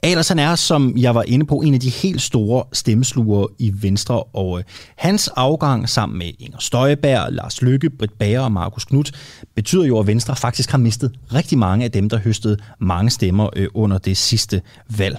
[0.04, 3.72] Alers han er, som jeg var inde på, en af de helt store stemmesluger i
[3.74, 4.64] Venstre, og øh,
[4.96, 9.12] hans afgang sammen med Inger Støjberg, Lars Lykke, Britt Bager og Markus Knudt
[9.56, 13.50] betyder jo, at Venstre faktisk har mistet rigtig mange af dem, der høstede mange stemmer
[13.56, 14.62] øh, under det sidste
[14.98, 15.18] valg.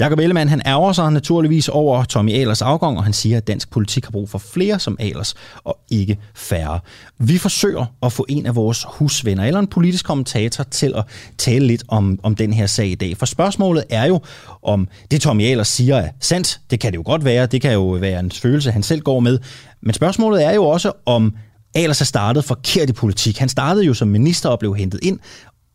[0.00, 3.70] Jakob Ellemann, han ærger sig naturligvis over Tommy Alers afgang, og han siger, at dansk
[3.70, 5.34] politik har brug for flere som Alers,
[5.64, 6.80] og ikke færre.
[7.18, 11.04] Vi forsøger at få en af vores husvenner, eller en politisk kommentator, til at
[11.38, 13.16] tale lidt om, om den her sag i dag.
[13.16, 14.20] For spørgsmålet er jo,
[14.62, 16.60] om det Tommy Alers siger er sandt.
[16.70, 17.46] Det kan det jo godt være.
[17.46, 19.38] Det kan jo være en følelse, han selv går med.
[19.82, 21.34] Men spørgsmålet er jo også, om
[21.74, 23.38] Alers har startet forkert i politik.
[23.38, 25.18] Han startede jo som minister og blev hentet ind,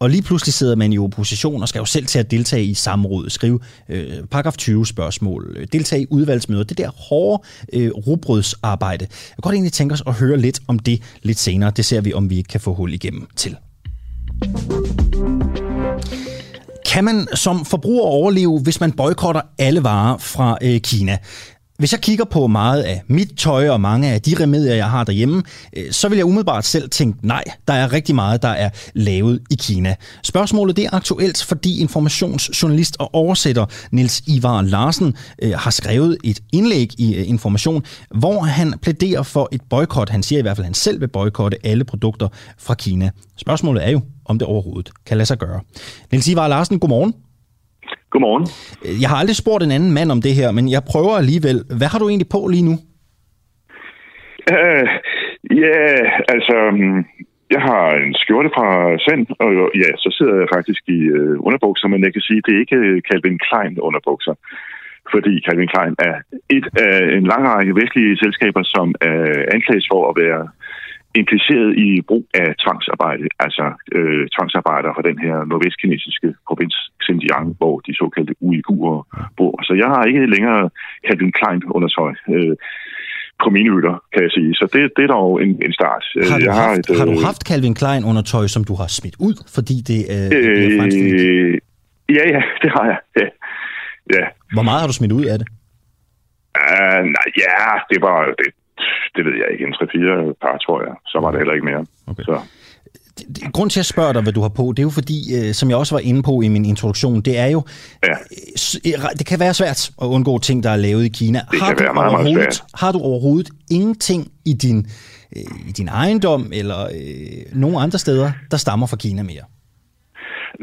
[0.04, 2.74] og lige pludselig sidder man i opposition og skal jo selv til at deltage i
[2.74, 6.64] samråd, skrive øh, paragraf 20 spørgsmål, øh, deltage i udvalgsmøder.
[6.64, 9.04] Det der hårde øh, rubrødsarbejde.
[9.04, 11.72] Jeg kan godt egentlig tænke os at høre lidt om det lidt senere.
[11.76, 13.56] Det ser vi, om vi ikke kan få hul igennem til.
[16.86, 21.18] Kan man som forbruger overleve, hvis man boykotter alle varer fra øh, Kina?
[21.84, 25.04] Hvis jeg kigger på meget af mit tøj og mange af de remedier, jeg har
[25.04, 25.44] derhjemme,
[25.78, 29.40] øh, så vil jeg umiddelbart selv tænke, nej, der er rigtig meget, der er lavet
[29.50, 29.96] i Kina.
[30.24, 36.40] Spørgsmålet det er aktuelt, fordi informationsjournalist og oversætter Nils Ivar Larsen øh, har skrevet et
[36.52, 37.84] indlæg i øh, Information,
[38.16, 40.10] hvor han plæderer for et boykot.
[40.10, 43.10] Han siger i hvert fald, at han selv vil boykotte alle produkter fra Kina.
[43.38, 45.60] Spørgsmålet er jo, om det overhovedet kan lade sig gøre.
[46.12, 47.14] Nils Ivar Larsen, godmorgen.
[48.14, 48.46] Godmorgen.
[49.02, 51.58] Jeg har aldrig spurgt en anden mand om det her, men jeg prøver alligevel.
[51.80, 52.76] Hvad har du egentlig på lige nu?
[54.56, 54.86] Uh,
[55.64, 55.80] ja,
[56.36, 57.00] altså, mm,
[57.56, 58.68] jeg har en skjorte fra
[59.06, 59.52] Sand, og
[59.84, 62.82] ja, så sidder jeg faktisk i uh, underbukser, men jeg kan sige, det er ikke
[63.10, 64.36] Calvin Klein underbukser.
[65.14, 66.16] Fordi Calvin Klein er
[66.58, 69.20] et af en lang række vestlige selskaber, som er
[69.56, 70.42] anklaget for at være
[71.22, 73.66] impliceret i brug af tvangsarbejde, altså
[73.98, 79.00] øh, tvangsarbejder fra den her nordvestkinesiske provins Xinjiang, hvor de såkaldte uigurer
[79.38, 79.56] bor.
[79.68, 80.70] Så jeg har ikke længere
[81.08, 82.14] Calvin Klein undertøj.
[82.36, 82.56] Øh,
[83.44, 84.52] på mine hytter, kan jeg sige.
[84.60, 86.04] Så det, det er dog en, en start.
[86.32, 88.88] Har du, jeg haft, et, har du øh, haft Calvin Klein undertøj, som du har
[88.88, 91.60] smidt ud, fordi det øh, bliver Øh, fremstillet?
[92.18, 93.00] ja, ja, det har jeg.
[93.22, 93.28] Ja.
[94.16, 94.26] ja.
[94.56, 95.48] Hvor meget har du smidt ud af det?
[96.62, 97.58] Uh, nej, ja,
[97.92, 98.50] det var, det,
[99.16, 100.94] det ved jeg ikke, en 3-4 par, tror jeg.
[101.12, 101.86] Så var det heller ikke mere.
[102.08, 102.24] Okay.
[102.24, 102.36] Så.
[103.54, 105.70] Grund til at spørge dig, hvad du har på, det er jo fordi, øh, som
[105.70, 107.62] jeg også var inde på i min introduktion, det er jo,
[108.10, 108.16] Ja.
[108.88, 111.40] øh, det kan være svært at undgå ting, der er lavet i Kina.
[111.52, 112.64] Det har kan du være meget, meget svært.
[112.82, 114.80] Har du overhovedet ingenting i din,
[115.36, 119.46] øh, i din ejendom eller øh, nogen andre steder, der stammer fra Kina mere?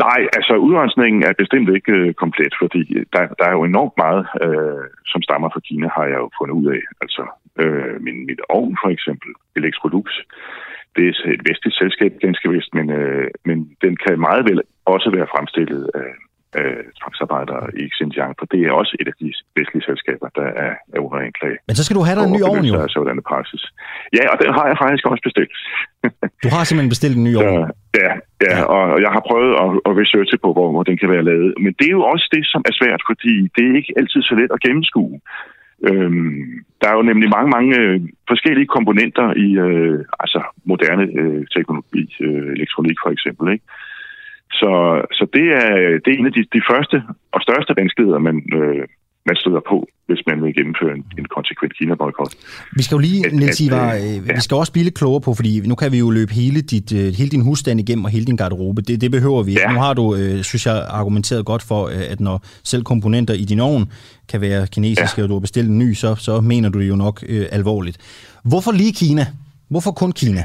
[0.07, 2.81] Nej, altså udrensningen er bestemt ikke øh, komplet, fordi
[3.15, 6.55] der, der er jo enormt meget, øh, som stammer fra Kina, har jeg jo fundet
[6.61, 6.83] ud af.
[7.05, 7.23] Altså
[7.63, 10.09] øh, min, mit ovn for eksempel, Electrolux,
[10.97, 14.61] det er et vestligt selskab, ganske vist, men, øh, men den kan meget vel
[14.95, 16.11] også være fremstillet af,
[16.63, 20.73] af tvangsarbejdere i Xinjiang, for det er også et af de vestlige selskaber, der er,
[20.95, 21.59] er under anklage.
[21.69, 22.75] Men så skal du have dig en ny ovn jo.
[22.75, 23.63] sig af Sådan praksis.
[24.19, 25.55] Ja, og den har jeg faktisk også bestilt.
[26.45, 27.47] Du har simpelthen bestilt en ny ovn.
[27.57, 27.63] Så,
[28.03, 28.13] ja,
[28.47, 31.25] ja, og og jeg har prøvet at, at researche på, hvor, hvor den kan være
[31.31, 31.51] lavet.
[31.65, 34.35] Men det er jo også det, som er svært, fordi det er ikke altid så
[34.41, 35.15] let at gennemskue.
[35.89, 41.47] Øhm, der er jo nemlig mange, mange øh, forskellige komponenter i øh, altså moderne øh,
[41.57, 43.53] teknologi, øh, elektronik for eksempel.
[43.53, 43.65] Ikke?
[44.61, 44.73] Så,
[45.19, 45.71] så det, er,
[46.03, 48.87] det er en af de, de første og største vanskeligheder, man, øh,
[49.31, 49.77] man støder på,
[50.09, 52.33] hvis man vil gennemføre en, en konsekvent Kina-boykot.
[52.79, 54.35] Vi skal jo lige, At- Niels Ivar, øh, øh, ja.
[54.39, 56.89] vi skal også blive lidt klogere på, fordi nu kan vi jo løbe hele, dit,
[57.01, 58.81] øh, hele din husstand igennem og hele din garderobe.
[58.89, 59.69] Det, det behøver vi ikke.
[59.69, 59.73] Ja.
[59.75, 62.37] Nu har du, øh, synes jeg, argumenteret godt for, øh, at når
[62.73, 63.85] selv komponenter i din ovn
[64.31, 65.23] kan være kinesiske, ja.
[65.23, 67.99] og du har bestilt en ny, så, så mener du det jo nok øh, alvorligt.
[68.51, 69.25] Hvorfor lige Kina?
[69.73, 70.43] Hvorfor kun Kina?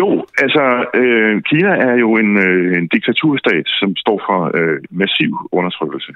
[0.00, 0.08] Jo,
[0.44, 0.64] altså
[1.00, 6.12] øh, Kina er jo en, øh, en diktaturstat, som står for øh, massiv undertrykkelse.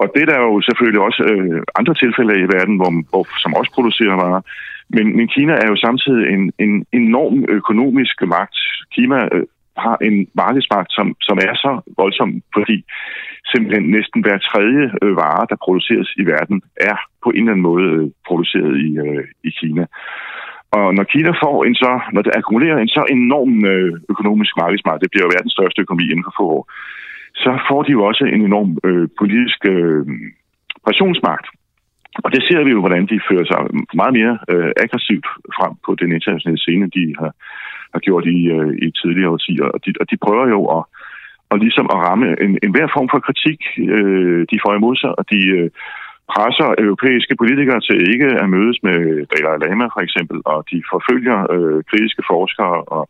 [0.00, 3.54] Og det er der jo selvfølgelig også øh, andre tilfælde i verden, hvor, hvor, som
[3.54, 4.42] også producerer varer.
[4.88, 8.58] Men, men Kina er jo samtidig en, en enorm økonomisk magt.
[8.94, 12.84] Kina øh, har en markedsmagt, som, som er så voldsom, fordi
[13.52, 17.68] simpelthen næsten hver tredje øh, vare, der produceres i verden, er på en eller anden
[17.70, 19.84] måde øh, produceret i, øh, i Kina.
[20.76, 25.02] Og når Kina får en så, når det akkumulerer en så enorm øh, økonomisk markedsmagt,
[25.02, 26.62] det bliver jo verdens største økonomi inden for få år,
[27.44, 30.06] så får de jo også en enorm øh, politisk øh,
[30.86, 31.46] pressionsmagt.
[32.24, 33.60] Og det ser vi jo, hvordan de fører sig
[34.00, 37.32] meget mere øh, aggressivt frem på den internationale scene, de har,
[37.94, 39.66] har gjort i, øh, i tidligere årtier.
[39.74, 40.82] Og de, og de prøver jo at,
[41.50, 43.60] og ligesom at ramme en, en hver form for kritik,
[43.94, 45.70] øh, de får imod sig, og de øh,
[46.32, 48.98] presser europæiske politikere til ikke at mødes med
[49.30, 53.04] Dalai Lama for eksempel, og de forfølger øh, kritiske forskere, og,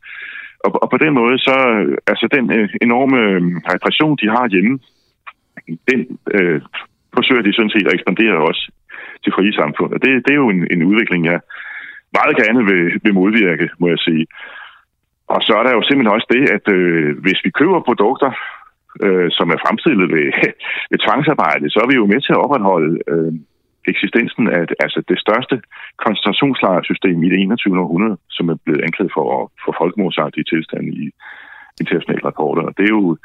[0.66, 3.42] og, og på den måde så, øh, altså den øh, enorme øh,
[3.74, 4.74] repression, de har hjemme,
[5.90, 6.00] den
[6.36, 6.60] øh,
[7.16, 8.62] forsøger de sådan set at ekspandere også
[9.22, 9.90] til frie samfund.
[9.94, 11.40] Og det, det er jo en, en udvikling, jeg
[12.18, 14.26] meget gerne vil, vil modvirke, må jeg sige.
[15.34, 18.30] Og så er der jo simpelthen også det, at øh, hvis vi køber produkter,
[19.04, 20.26] øh, som er fremstillet ved,
[20.90, 23.32] ved tvangsarbejde, så er vi jo med til at opretholde øh,
[23.92, 25.56] eksistensen af altså det største
[26.04, 27.80] koncentrationslejrsystem i det 21.
[27.84, 29.26] århundrede, som er blevet anklaget for,
[29.64, 31.04] for folkemordsagtige tilstande i
[31.80, 32.62] internationale rapporter.
[32.68, 33.16] Og det er jo,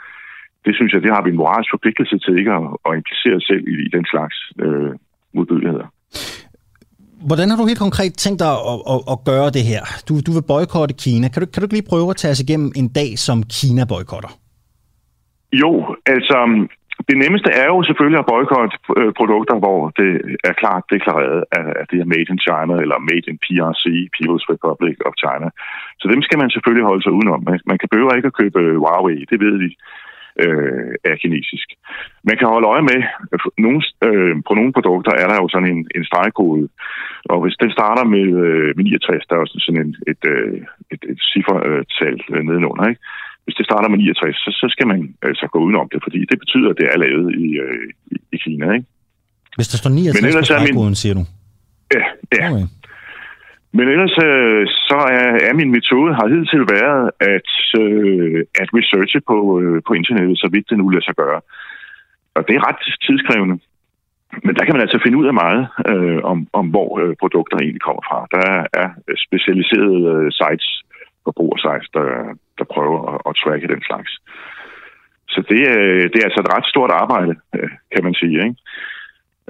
[0.66, 3.46] det synes jeg, det har vi en moralsk forpligtelse til ikke at, at implicere os
[3.52, 4.92] selv i, i den slags øh,
[5.36, 5.88] modbydeligheder.
[7.30, 9.84] Hvordan har du helt konkret tænkt dig at, at, at gøre det her?
[10.08, 11.26] Du, du vil boykotte Kina.
[11.32, 13.84] Kan du, kan du ikke lige prøve at tage os igennem en dag, som Kina
[13.94, 14.32] boykotter?
[15.62, 15.72] Jo,
[16.06, 16.38] altså
[17.10, 20.12] det nemmeste er jo selvfølgelig at boykotte øh, produkter, hvor det
[20.50, 21.44] er klart deklareret,
[21.82, 23.84] at det er made in China eller made in PRC,
[24.16, 25.48] People's Republic of China.
[26.02, 27.42] Så dem skal man selvfølgelig holde sig udenom.
[27.70, 29.70] Man, kan behøver ikke at købe øh, Huawei, det ved vi
[30.44, 31.68] øh, er kinesisk.
[32.30, 33.00] Man kan holde øje med,
[33.34, 36.68] øh, nogle, øh, på nogle produkter er der jo sådan en, en stregkode,
[37.32, 40.58] og hvis den starter med, øh, med 69, der er jo sådan en, et, øh,
[40.94, 43.02] et, et ciffertal øh, nedenunder, ikke?
[43.46, 45.00] Hvis det starter med 69, så, så skal man
[45.30, 48.38] altså gå udenom det, fordi det betyder, at det er lavet i, øh, i, i
[48.44, 48.86] Kina, ikke?
[49.58, 51.24] Hvis der står 69 Men ellers på er min- stregkoden, siger du?
[51.98, 52.06] Ja,
[52.40, 52.48] ja.
[52.52, 52.66] Okay.
[53.78, 57.04] Men ellers øh, så er, er min metode har hidtil været
[57.36, 57.52] at,
[57.84, 61.42] øh, at researche på, øh, på internettet, så vidt det nu lader sig gøre.
[62.36, 63.56] Og det er ret tidskrævende.
[64.46, 67.58] Men der kan man altså finde ud af meget øh, om, om, hvor øh, produkter
[67.58, 68.20] egentlig kommer fra.
[68.36, 68.46] Der
[68.82, 68.88] er
[69.28, 70.81] specialiserede øh, sites,
[71.28, 72.08] forbrugersites, der,
[72.60, 74.12] der prøver at, at tracke den slags.
[75.34, 78.38] Så det, øh, det er altså et ret stort arbejde, øh, kan man sige.
[78.48, 78.58] Ikke?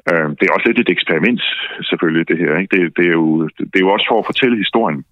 [0.09, 1.43] Øh, det er også lidt et eksperiment,
[1.89, 2.51] selvfølgelig, det her.
[2.61, 2.71] Ikke?
[2.75, 5.03] Det, det, er jo, det er jo også for at fortælle historien.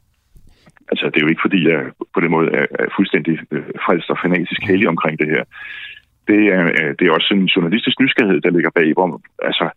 [0.91, 1.81] Altså, det er jo ikke, fordi jeg
[2.13, 3.33] på den måde er, er fuldstændig
[3.85, 5.43] frelst og fanatisk heldig omkring det her.
[6.27, 6.63] Det er,
[6.97, 9.69] det er også en journalistisk nysgerrighed, der ligger bag, hvor altså,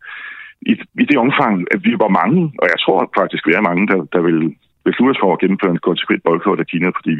[0.71, 0.73] i,
[1.03, 3.99] i det omfang, at vi var mange, og jeg tror faktisk, vi er mange, der,
[4.15, 4.57] der vil
[4.89, 7.15] beslutte os for at gennemføre en konsekvent boykot af Kina, fordi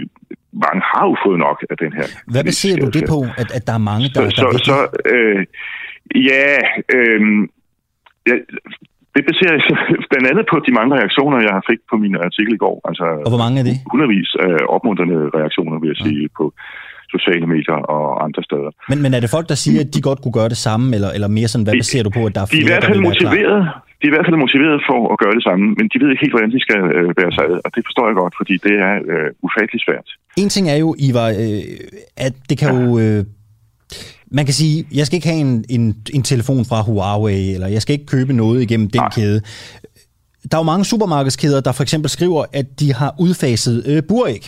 [0.65, 2.07] mange har jo fået nok af den her.
[2.35, 4.21] Hvad baserer du det på, at, at der er mange, der...
[4.41, 4.79] Så, der så, så
[5.15, 5.41] øh,
[6.31, 6.47] ja,
[6.97, 7.21] øh,
[8.29, 8.35] ja,
[9.15, 9.77] det baserer sig
[10.11, 12.77] blandt andet på de mange reaktioner, jeg har fik på min artikel i går.
[12.89, 13.77] Altså, og hvor mange er det?
[13.93, 16.37] Hundredvis af opmuntrende reaktioner, vil jeg sige, ja.
[16.39, 16.45] på
[17.17, 18.71] sociale medier og andre steder.
[18.91, 21.11] Men, men er det folk, der siger, at de godt kunne gøre det samme, eller,
[21.17, 22.89] eller mere sådan, hvad baserer du på, at der er flere, de er i hvert
[22.91, 23.63] fald motiveret,
[24.03, 26.25] de er i hvert fald motiveret for at gøre det samme, men de ved ikke
[26.25, 28.95] helt, hvordan de skal øh, være sig og det forstår jeg godt, fordi det er
[29.13, 30.09] øh, ufatteligt svært.
[30.43, 31.63] En ting er jo, Ivar, øh,
[32.27, 32.81] at det kan ja.
[32.81, 32.99] jo...
[33.03, 33.25] Øh,
[34.39, 37.83] man kan sige, jeg skal ikke have en, en, en telefon fra Huawei, eller jeg
[37.83, 39.11] skal ikke købe noget igennem den Nej.
[39.17, 39.41] kæde.
[40.51, 44.43] Der er jo mange supermarkedskæder, der for eksempel skriver, at de har udfaset øh, buræg.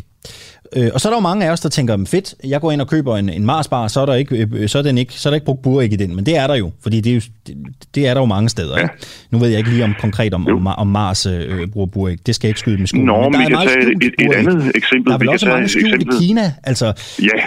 [0.76, 2.80] Øh, og så er der jo mange af os, der tænker, fedt, jeg går ind
[2.80, 5.28] og køber en, en Marsbar, så er, der ikke, øh, så, er den ikke, så
[5.28, 6.16] er der ikke brugt buræg i den.
[6.16, 7.54] Men det er der jo, fordi det er, jo, det,
[7.94, 8.74] det er der jo mange steder.
[8.78, 8.82] Ja.
[8.82, 8.94] Ikke?
[9.32, 12.16] Nu ved jeg ikke lige om konkret om, om, om Mars øh, bruger buræg.
[12.26, 13.06] Det skal jeg ikke skyde med skolen.
[13.06, 15.08] Nå, men, der vi kan tage et, et andet eksempel.
[15.10, 16.46] Der er vel også mange skjult i Kina.
[16.70, 16.86] Altså,
[17.30, 17.38] ja,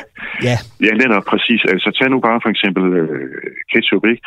[0.48, 0.56] ja.
[0.88, 1.62] ja netop præcis.
[1.74, 3.08] Altså tag nu bare for eksempel øh,
[3.74, 4.22] ketchup, ikke?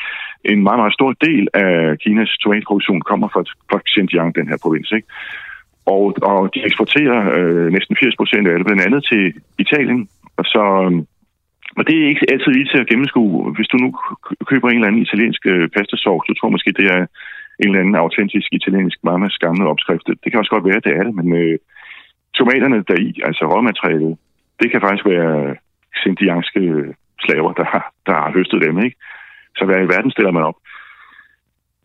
[0.53, 4.93] En meget, meget stor del af Kinas tomatproduktion kommer fra, fra Xinjiang, den her provins,
[4.99, 5.09] ikke?
[5.87, 9.23] Og, og de eksporterer øh, næsten 80 procent af det, blandt andet til
[9.59, 10.09] Italien.
[10.37, 11.07] Og så, øhm,
[11.79, 13.55] og det er ikke altid lige til at gennemskue.
[13.57, 13.89] Hvis du nu
[14.51, 17.01] køber en eller anden italiensk øh, pastasauce, du tror måske, det er
[17.61, 20.07] en eller anden autentisk italiensk mamas gamle opskrift.
[20.23, 21.59] Det kan også godt være, det er det, men øh,
[22.35, 24.19] tomaterne deri, altså råmaterialet,
[24.61, 25.57] det kan faktisk være
[26.01, 26.63] xinjiangske
[27.25, 28.97] slaver, der har, der har høstet dem, ikke?
[29.57, 30.59] Så hvad i verden stiller man op?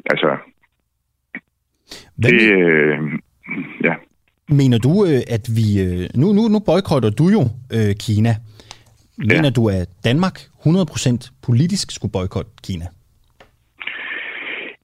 [0.06, 0.38] Altså,
[2.24, 3.00] det, øh,
[3.84, 3.94] ja.
[4.50, 5.68] Mener du, øh, at vi...
[5.86, 7.42] Øh, nu, nu, nu boykotter du jo
[7.76, 8.34] øh, Kina.
[9.18, 9.58] Mener ja.
[9.58, 12.86] du, at Danmark 100% politisk skulle boykotte Kina?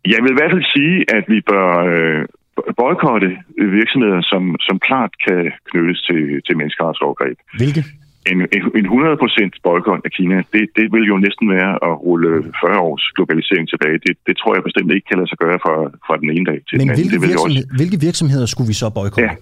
[0.06, 2.26] Jeg vil i hvert fald sige, at vi bør øh,
[2.82, 3.30] boykotte
[3.80, 7.38] virksomheder, som, som klart kan knyttes til, til menneskeretsovergreb.
[7.58, 7.84] Hvilke?
[8.32, 8.40] En,
[8.80, 13.06] en 100% boykot af Kina, det, det vil jo næsten være at rulle 40 års
[13.16, 13.98] globalisering tilbage.
[14.06, 15.76] Det, det tror jeg bestemt ikke kan lade sig gøre fra,
[16.08, 17.02] fra den ene dag til Men den anden.
[17.02, 17.78] Hvilke, det virksomhed, også...
[17.80, 19.30] hvilke virksomheder skulle vi så boykotte?
[19.30, 19.34] Ja.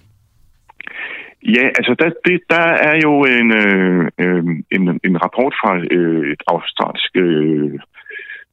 [1.56, 4.44] Ja, altså der, det, der er jo en, øh, øh
[4.76, 7.72] en, en rapport fra øh, et australsk øh,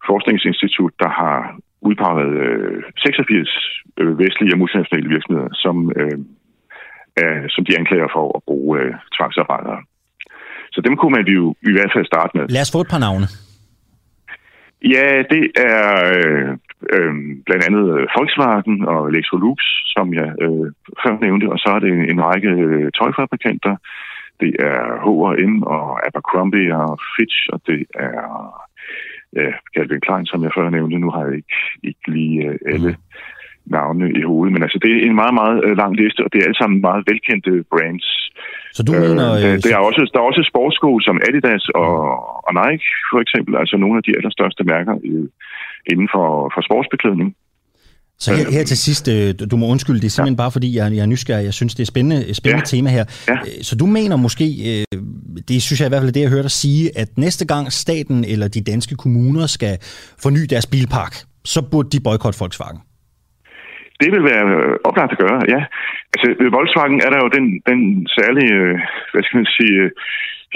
[0.10, 3.50] forskningsinstitut, der har udpeget øh, 86
[4.00, 6.18] øh, vestlige og multinationale virksomheder, som, øh,
[7.24, 9.80] er, som de anklager for at bruge øh, tvangsarbejdere.
[10.78, 12.44] Så dem kunne man jo i hvert fald starte med.
[12.56, 13.28] Lad os få et par navne.
[14.94, 16.50] Ja, det er øh,
[16.96, 17.14] øh,
[17.46, 19.60] blandt andet Volkswagen og Electrolux,
[19.96, 20.68] som jeg øh,
[21.04, 23.76] før nævnte, og så er det en, en række øh, tøjfabrikanter.
[24.42, 28.22] Det er H&M og Abercrombie og Fitch, og det er
[29.36, 30.98] ja, Calvin Klein, som jeg før nævnte.
[31.00, 33.04] Nu har jeg ikke, ikke lige øh, alle mm.
[33.66, 36.40] navne i hovedet, men altså det er en meget, meget øh, lang liste, og det
[36.40, 38.08] er alle sammen meget velkendte brands.
[38.78, 39.28] Så du mener...
[39.44, 41.94] Øh, der, er også, der er også sportssko som Adidas og,
[42.48, 45.16] og Nike, for eksempel, altså nogle af de allerstørste mærker i,
[45.92, 47.30] inden for, for sportsbeklædning.
[48.20, 50.44] Så her, her til sidst, øh, du må undskylde, det er simpelthen ja.
[50.44, 51.46] bare fordi, jeg, jeg er nysgerrig.
[51.46, 52.78] Jeg synes, det er spændende, spændende ja.
[52.78, 53.06] tema her.
[53.28, 53.34] Ja.
[53.34, 55.00] Øh, så du mener måske, øh,
[55.48, 58.24] det synes jeg i hvert fald det, jeg hørte dig sige, at næste gang staten
[58.24, 59.78] eller de danske kommuner skal
[60.24, 61.14] forny deres bilpark,
[61.46, 62.80] så burde de boykotte Volkswagen?
[64.02, 65.62] Det vil være øh, oplagt at gøre, ja.
[66.14, 68.80] Altså, ved Volkswagen er der jo den, den særlige, øh,
[69.12, 69.92] hvad skal man sige, øh,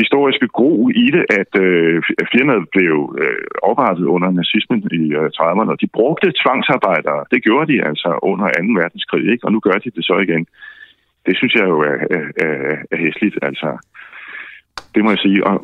[0.02, 5.72] historiske gro i det, at øh, firmaet blev øh, oprettet under nazismen i øh, 30'erne,
[5.74, 7.22] og de brugte tvangsarbejdere.
[7.32, 8.54] Det gjorde de altså under 2.
[8.82, 9.46] verdenskrig, ikke?
[9.46, 10.46] og nu gør de det så igen.
[11.26, 13.70] Det synes jeg jo er, er, er, er hæsligt, altså.
[14.96, 15.40] Det må jeg sige.
[15.48, 15.56] Og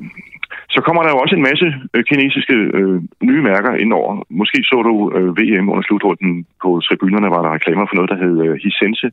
[0.75, 2.97] så kommer der jo også en masse øh, kinesiske øh,
[3.29, 4.11] nye mærker indover.
[4.41, 6.31] Måske så du øh, VM under slutrunden
[6.63, 9.07] på tribunerne, var der reklamer for noget, der hed øh, Hisense.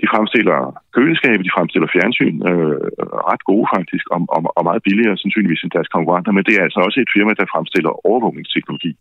[0.00, 0.58] De fremstiller
[0.96, 2.76] køleskabe, de fremstiller fjernsyn, øh,
[3.30, 6.64] ret gode faktisk, og, og, og meget billigere sandsynligvis end deres konkurrenter, men det er
[6.66, 8.92] altså også et firma, der fremstiller overvågningsteknologi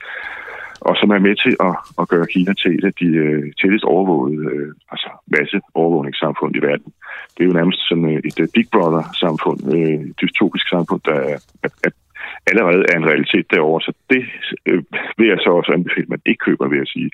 [0.87, 3.85] og som er med til at, at gøre Kina til et af de uh, tættest
[3.93, 6.89] overvågede uh, altså masse overvågningssamfund i verden.
[7.33, 11.17] Det er jo nærmest sådan uh, et uh, Big Brother-samfund, uh, et dystopisk samfund, der
[11.31, 11.91] er, er, er
[12.49, 13.81] allerede er en realitet derovre.
[13.87, 14.23] Så det
[14.71, 14.81] uh,
[15.17, 17.09] vil jeg så også anbefale, at man ikke køber, vil jeg sige.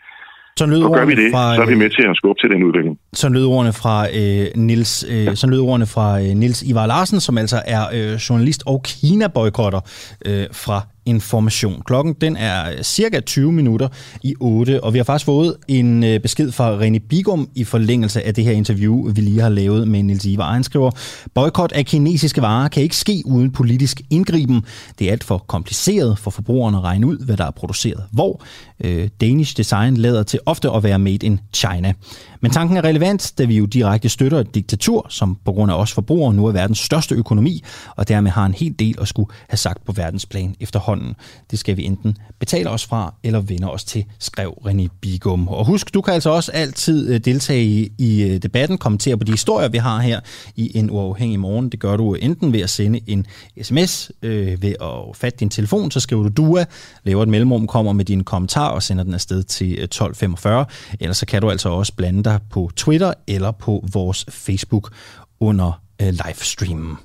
[0.62, 2.50] Så lød og gør vi det, fra, så er vi med til at skubbe til
[2.54, 3.00] den udvikling.
[3.14, 5.36] Så lød ordene fra øh, Nils, øh, ja.
[5.36, 9.82] så lød ordene fra øh, Nils Ivar Larsen, som altså er øh, journalist og Kina-boykotter
[10.26, 10.78] øh, fra
[11.10, 11.82] information.
[11.86, 13.88] Klokken den er øh, cirka 20 minutter
[14.24, 18.24] i 8, og vi har faktisk fået en øh, besked fra René Bigum i forlængelse
[18.26, 20.54] af det her interview, vi lige har lavet med Nils Ivar.
[20.54, 20.92] Han skriver,
[21.34, 24.66] boykot af kinesiske varer kan ikke ske uden politisk indgriben.
[25.00, 28.42] Det er alt for kompliceret for forbrugerne at regne ud, hvad der er produceret hvor.
[28.84, 31.94] Øh, Danish design lader til ofte at være made in China.
[32.42, 35.76] Men tanken er relevant, da vi jo direkte støtter et diktatur, som på grund af
[35.76, 37.64] os forbrugere nu er verdens største økonomi,
[37.96, 41.16] og dermed har en hel del at skulle have sagt på verdensplan efterhånden.
[41.52, 45.48] Det skal vi enten betale os fra, eller vende os til, skrev René Bigum.
[45.48, 49.24] Og husk, du kan altså også altid øh, deltage i, i øh, debatten, kommentere på
[49.24, 50.20] de historier, vi har her
[50.56, 51.70] i en uafhængig morgen.
[51.70, 53.26] Det gør du enten ved at sende en
[53.62, 56.66] sms, øh, ved at fatte din telefon, så skriver du DUA,
[57.04, 58.24] laver et mellemrum, kommer med din
[58.70, 60.66] og sender den afsted til øh, 1245.
[61.00, 64.92] Ellers så kan du altså også blande dig på Twitter eller på vores Facebook
[65.40, 66.98] under øh, livestreamen.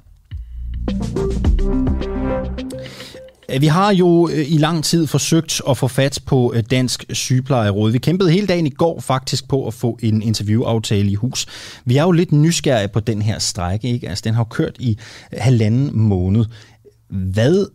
[3.48, 7.90] Øh, vi har jo øh, i lang tid forsøgt at få fat på Dansk Sygeplejeråd.
[7.90, 11.46] Vi kæmpede hele dagen i går faktisk på at få en interviewaftale i hus.
[11.84, 13.88] Vi er jo lidt nysgerrige på den her strække.
[13.88, 14.08] Ikke?
[14.08, 14.98] Altså, den har kørt i
[15.32, 16.44] halvanden måned.
[17.08, 17.66] Hvad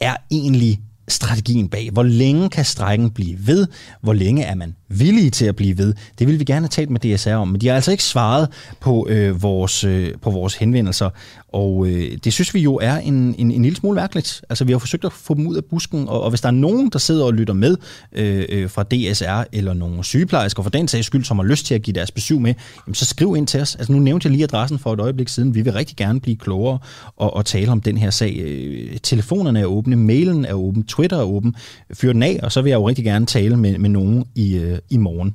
[0.00, 1.90] er egentlig strategien bag?
[1.92, 3.66] Hvor længe kan strækken blive ved?
[4.02, 5.94] Hvor længe er man villige til at blive ved?
[6.18, 8.48] Det vil vi gerne have talt med DSR om, men de har altså ikke svaret
[8.80, 11.10] på, øh, vores, øh, på vores henvendelser.
[11.48, 14.44] Og øh, det synes vi jo er en, en, en lille smule mærkeligt.
[14.48, 16.52] Altså, vi har forsøgt at få dem ud af busken, og, og hvis der er
[16.52, 17.76] nogen, der sidder og lytter med
[18.12, 21.74] øh, øh, fra DSR, eller nogle sygeplejersker for den sags skyld, som har lyst til
[21.74, 22.54] at give deres besøg med,
[22.86, 23.74] jamen, så skriv ind til os.
[23.74, 25.54] Altså, nu nævnte jeg lige adressen for et øjeblik siden.
[25.54, 26.78] Vi vil rigtig gerne blive klogere
[27.16, 28.36] og, og tale om den her sag.
[28.44, 31.54] Øh, telefonerne er åbne, mailen er åben, Twitter er åben.
[31.94, 34.56] Fyr den af, og så vil jeg jo rigtig gerne tale med, med nogen i,
[34.56, 35.34] øh, Øh, i morgen.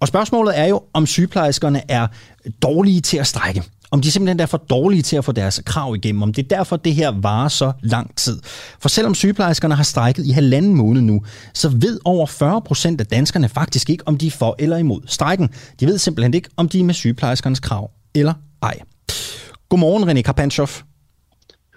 [0.00, 2.06] Og spørgsmålet er jo, om sygeplejerskerne er
[2.62, 3.62] dårlige til at strække
[3.92, 6.56] om de simpelthen er for dårlige til at få deres krav igennem, om det er
[6.56, 8.40] derfor, det her varer så lang tid.
[8.80, 11.22] For selvom sygeplejerskerne har strækket i halvanden måned nu,
[11.54, 15.00] så ved over 40 procent af danskerne faktisk ikke, om de er for eller imod
[15.06, 15.48] strækken.
[15.80, 18.78] De ved simpelthen ikke, om de er med sygeplejerskernes krav eller ej.
[19.68, 20.82] Godmorgen, René Karpanthoff.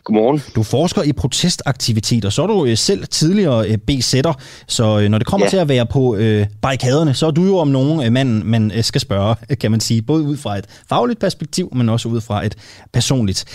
[0.05, 0.41] Godmorgen.
[0.55, 4.33] Du forsker i protestaktiviteter, så er du øh, selv tidligere øh, B-sætter,
[4.67, 5.49] så øh, når det kommer ja.
[5.49, 9.01] til at være på øh, barrikaderne, så er du jo om nogen mand, man skal
[9.01, 12.55] spørge, kan man sige, både ud fra et fagligt perspektiv, men også ud fra et
[12.93, 13.45] personligt.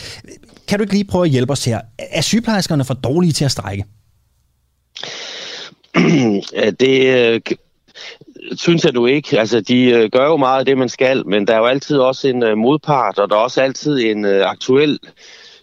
[0.68, 1.80] Kan du ikke lige prøve at hjælpe os her?
[1.98, 3.84] Er sygeplejerskerne for dårlige til at strække?
[6.80, 7.40] det øh,
[8.57, 9.40] synes jeg nu ikke.
[9.40, 11.98] Altså, de øh, gør jo meget af det, man skal, men der er jo altid
[11.98, 15.11] også en øh, modpart, og der er også altid en øh, aktuel øh,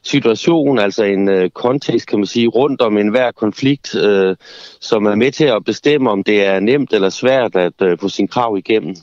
[0.09, 4.35] situation, altså en øh, kontekst, kan man sige, rundt om enhver konflikt, øh,
[4.81, 8.09] som er med til at bestemme, om det er nemt eller svært at øh, få
[8.09, 8.95] sin krav igennem.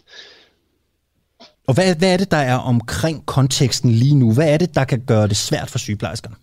[1.68, 4.34] Og hvad, hvad er det, der er omkring konteksten lige nu?
[4.34, 6.36] Hvad er det, der kan gøre det svært for sygeplejerskerne?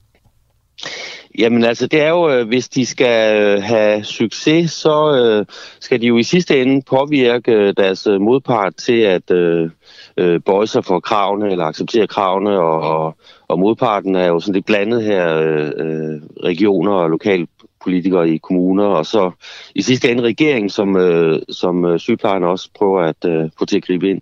[1.39, 5.45] Jamen altså, det er jo, øh, hvis de skal øh, have succes, så øh,
[5.79, 9.69] skal de jo i sidste ende påvirke deres modpart til at øh,
[10.17, 13.17] øh, bøje sig for kravene eller acceptere kravene, og, og,
[13.51, 18.85] og modparten er jo sådan lidt blandet her, øh, øh, regioner og lokalpolitikere i kommuner,
[18.85, 19.31] og så
[19.75, 23.77] i sidste ende regeringen, som, øh, som øh, sygeplejerne også prøver at øh, få til
[23.77, 24.21] at gribe ind.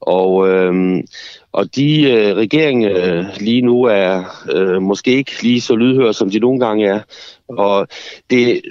[0.00, 1.02] Og, øh,
[1.52, 6.30] og de øh, regering øh, lige nu er øh, måske ikke lige så lydhør, som
[6.30, 7.00] de nogle gange er.
[7.48, 7.88] Og
[8.30, 8.62] det,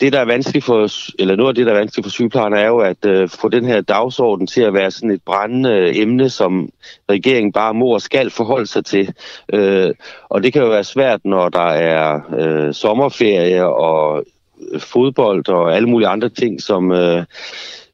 [0.00, 0.88] det, der er vanskeligt for,
[1.18, 3.64] eller noget af det, der er vanskeligt for sygeplejerne, er jo at øh, få den
[3.64, 6.70] her dagsorden til at være sådan et brændende øh, emne, som
[7.10, 9.14] regeringen bare må og skal forholde sig til.
[9.52, 9.94] Øh,
[10.28, 14.24] og det kan jo være svært, når der er øh, sommerferie og
[14.78, 16.92] fodbold og alle mulige andre ting, som...
[16.92, 17.24] Øh,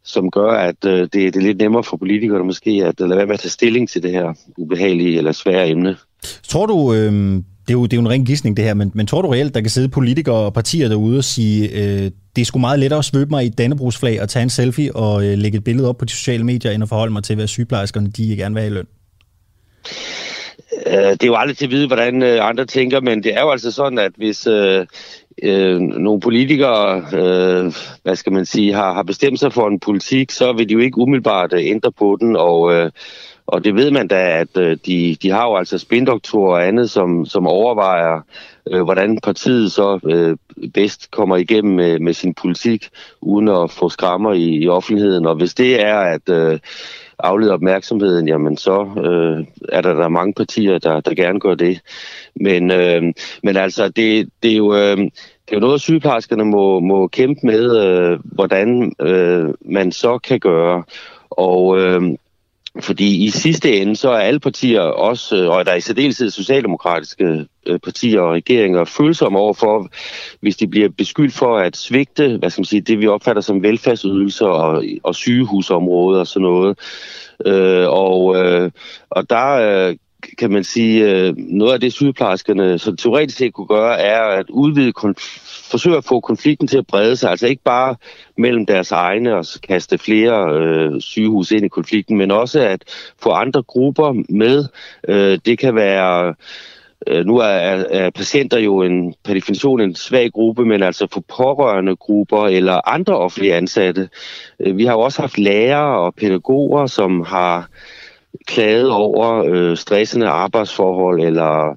[0.07, 3.19] som gør, at øh, det, det er lidt nemmere for politikerne måske at øh, lade
[3.19, 5.97] være med at tage stilling til det her ubehagelige eller svære emne.
[6.43, 8.91] Tror du, øh, det, er jo, det er jo en ren gissning det her, men,
[8.95, 12.43] men tror du reelt, der kan sidde politikere og partier derude og sige, øh, det
[12.43, 15.27] er sgu meget lettere at svøbe mig i et dannebrugsflag og tage en selfie og
[15.27, 17.47] øh, lægge et billede op på de sociale medier, end at forholde mig til, hvad
[17.47, 18.87] sygeplejerskerne de gerne vil have i løn?
[20.87, 23.41] Øh, det er jo aldrig til at vide, hvordan øh, andre tænker, men det er
[23.41, 24.87] jo altså sådan, at hvis øh,
[25.43, 30.31] øh, nogle politikere, øh, hvad skal man sige, har, har bestemt sig for en politik,
[30.31, 32.91] så vil de jo ikke umiddelbart øh, ændre på den, og, øh,
[33.47, 36.91] og det ved man da, at øh, de, de har jo altså spindoktorer og andet,
[36.91, 38.21] som, som overvejer,
[38.71, 40.37] øh, hvordan partiet så øh,
[40.75, 42.89] bedst kommer igennem med, med sin politik,
[43.21, 46.59] uden at få skrammer i, i offentligheden, og hvis det er, at øh,
[47.19, 51.81] aflede opmærksomheden, jamen så øh, er der, der mange partier, der, der gerne gør det.
[52.35, 53.03] Men, øh,
[53.43, 54.75] men altså, det, det er jo...
[54.75, 55.11] Øh,
[55.49, 60.41] det er jo noget, sygeplejerskerne må, må kæmpe med, øh, hvordan øh, man så kan
[60.41, 60.83] gøre.
[61.31, 62.03] Og, øh,
[62.81, 66.31] fordi i sidste ende, så er alle partier, også, øh, og der er i særdeleshed
[66.31, 69.89] socialdemokratiske øh, partier og regeringer, følsomme overfor,
[70.41, 73.63] hvis de bliver beskyldt for at svigte, hvad skal man sige, det vi opfatter som
[73.63, 76.79] velfærdsydelser og, og sygehusområder og sådan noget.
[77.47, 78.71] Øh, og, øh,
[79.11, 79.97] og der øh,
[80.39, 84.51] kan man sige, øh, noget af det sygeplejerskerne så teoretisk set kunne gøre, er at
[84.51, 84.93] udvide
[85.71, 87.97] forsøge at få konflikten til at brede sig, altså ikke bare
[88.39, 92.85] mellem deres egne og kaste flere øh, sygehus ind i konflikten, men også at
[93.23, 94.65] få andre grupper med.
[95.09, 96.35] Øh, det kan være
[97.07, 101.25] øh, nu er, er patienter jo en, per definition en svag gruppe, men altså for
[101.37, 104.09] pårørende grupper eller andre offentlige ansatte.
[104.61, 107.69] Øh, vi har jo også haft lærere og pædagoger, som har
[108.47, 111.77] klaget over øh, stressende arbejdsforhold eller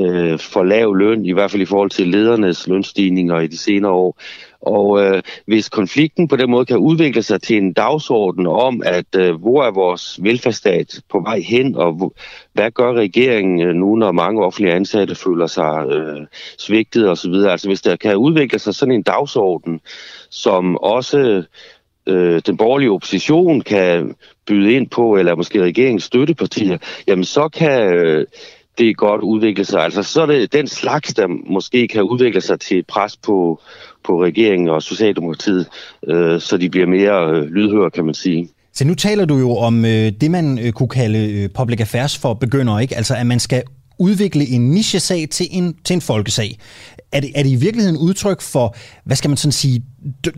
[0.00, 3.92] øh, for lav løn, i hvert fald i forhold til ledernes lønstigninger i de senere
[3.92, 4.20] år.
[4.60, 9.16] Og øh, hvis konflikten på den måde kan udvikle sig til en dagsorden om, at
[9.16, 12.14] øh, hvor er vores velfærdsstat på vej hen, og
[12.52, 16.26] hvad gør regeringen øh, nu, når mange offentlige ansatte føler sig øh,
[16.58, 17.32] svigtet osv.
[17.32, 19.80] Altså hvis der kan udvikle sig sådan en dagsorden,
[20.30, 21.44] som også
[22.06, 24.14] øh, den borgerlige opposition kan
[24.50, 27.94] byde ind på, eller måske regeringens støttepartier, jamen så kan...
[27.94, 28.26] Øh,
[28.78, 29.80] det godt udvikle sig.
[29.80, 33.60] Altså så er det den slags, der måske kan udvikle sig til pres på,
[34.04, 35.66] på regeringen og Socialdemokratiet,
[36.08, 38.48] øh, så de bliver mere øh, lydhøre, kan man sige.
[38.72, 42.18] Så nu taler du jo om øh, det, man øh, kunne kalde øh, public affairs
[42.18, 42.96] for begynder, ikke?
[42.96, 43.62] Altså at man skal
[43.98, 46.58] udvikle en nichesag til en, til en folkesag.
[47.12, 49.82] Er det, er det i virkeligheden udtryk for, hvad skal man sådan sige,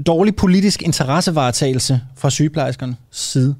[0.06, 3.54] dårlig politisk interessevaretagelse fra sygeplejerskernes side?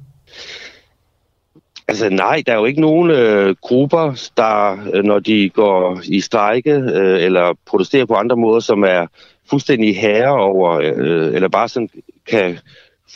[1.89, 6.21] Altså nej, der er jo ikke nogen øh, grupper, der øh, når de går i
[6.21, 9.07] strejke øh, eller protesterer på andre måder, som er
[9.51, 11.91] fuldstændig herre over, øh, eller bare sådan
[12.27, 12.59] kan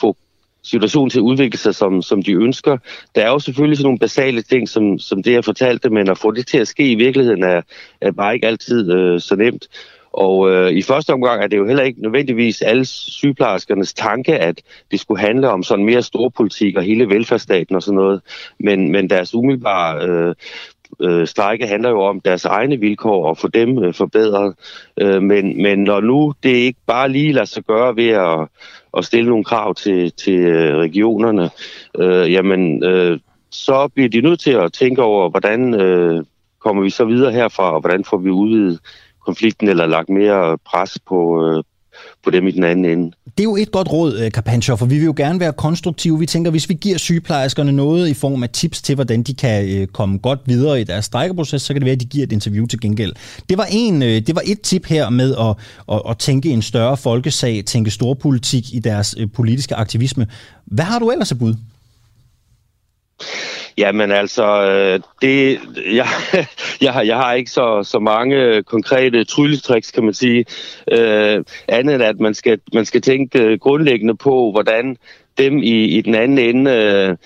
[0.01, 0.17] få
[0.63, 2.79] situationen til at udvikle sig, som, som de ønsker.
[3.15, 6.19] Der er jo selvfølgelig sådan nogle basale ting, som, som det jeg fortalte, men at
[6.19, 7.63] få det til at ske i virkeligheden er,
[8.01, 9.69] er bare ikke altid øh, så nemt.
[10.17, 14.63] Og øh, i første omgang er det jo heller ikke nødvendigvis alle sygeplejerskernes tanke, at
[14.91, 18.21] det skulle handle om sådan mere storpolitik og hele velfærdsstaten og sådan noget.
[18.61, 20.35] Men, men deres umiddelbare øh,
[21.01, 24.55] øh, strække handler jo om deres egne vilkår og få dem øh, forbedret.
[25.01, 28.49] Øh, men, men når nu det ikke bare lige lader sig gøre ved at,
[28.97, 31.51] at stille nogle krav til, til øh, regionerne,
[31.99, 33.19] øh, jamen øh,
[33.51, 36.25] så bliver de nødt til at tænke over, hvordan øh,
[36.61, 38.81] kommer vi så videre herfra, og hvordan får vi udvidet
[39.27, 41.65] konflikten eller lagt mere pres på, øh,
[42.25, 43.13] på dem i den anden ende.
[43.25, 46.19] Det er jo et godt råd, øh, Karpenscher, for vi vil jo gerne være konstruktive.
[46.19, 49.81] Vi tænker, hvis vi giver sygeplejerskerne noget i form af tips til, hvordan de kan
[49.81, 52.33] øh, komme godt videre i deres strækkeproces, så kan det være, at de giver et
[52.33, 53.13] interview til gengæld.
[53.49, 55.55] Det var, en, øh, det var et tip her med at,
[55.93, 60.27] at, at tænke en større folkesag, tænke storpolitik i deres politiske aktivisme.
[60.65, 61.55] Hvad har du ellers at bud?
[63.79, 65.61] Jamen altså, øh, det,
[66.01, 66.07] jeg,
[66.81, 70.45] jeg, har, jeg har ikke så, så mange konkrete trylletricks, kan man sige.
[70.93, 74.97] Øh, andet end at man skal, man skal tænke øh, grundlæggende på, hvordan
[75.39, 77.17] dem i, i den anden ende øh,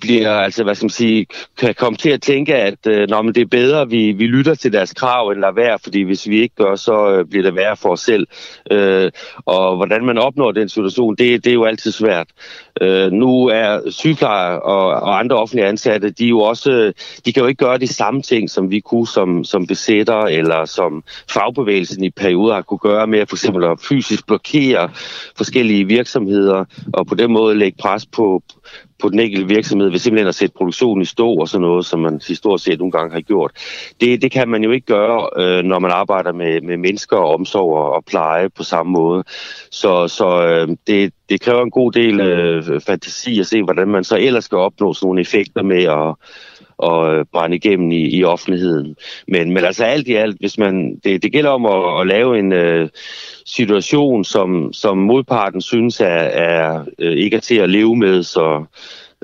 [0.00, 1.26] bliver, altså, hvad skal man sige,
[1.58, 4.54] kan komme til at tænke, at øh, når, men det er bedre, vi, vi lytter
[4.54, 7.54] til deres krav, end lader være, fordi hvis vi ikke gør, så øh, bliver det
[7.54, 8.26] værre for os selv.
[8.70, 9.10] Øh,
[9.46, 12.26] og hvordan man opnår den situation, det, det er jo altid svært.
[12.80, 16.92] Øh, nu er sygeplejer og, og andre offentlige ansatte, de, er jo også,
[17.24, 20.64] de kan jo ikke gøre de samme ting, som vi kunne som, som besætter, eller
[20.64, 24.90] som fagbevægelsen i perioder har kunne gøre med for eksempel at fysisk blokere
[25.36, 28.42] forskellige virksomheder, og på den måde lægge pres på,
[29.02, 32.00] på den enkelte virksomhed ved simpelthen at sætte produktionen i stå og sådan noget, som
[32.00, 33.50] man historisk set nogle gange har gjort.
[34.00, 37.34] Det, det kan man jo ikke gøre, øh, når man arbejder med, med mennesker og
[37.34, 39.24] omsorg og, og pleje på samme måde.
[39.70, 44.04] Så, så øh, det, det kræver en god del øh, fantasi at se, hvordan man
[44.04, 46.14] så ellers skal opnå sådan nogle effekter med at
[46.78, 48.96] og øh, brænde igennem i, i offentligheden.
[49.28, 52.38] Men, men altså alt i alt, hvis man, det, det gælder om at, at lave
[52.38, 52.88] en øh,
[53.46, 58.64] situation, som, som modparten synes er, er øh, ikke er til at leve med, så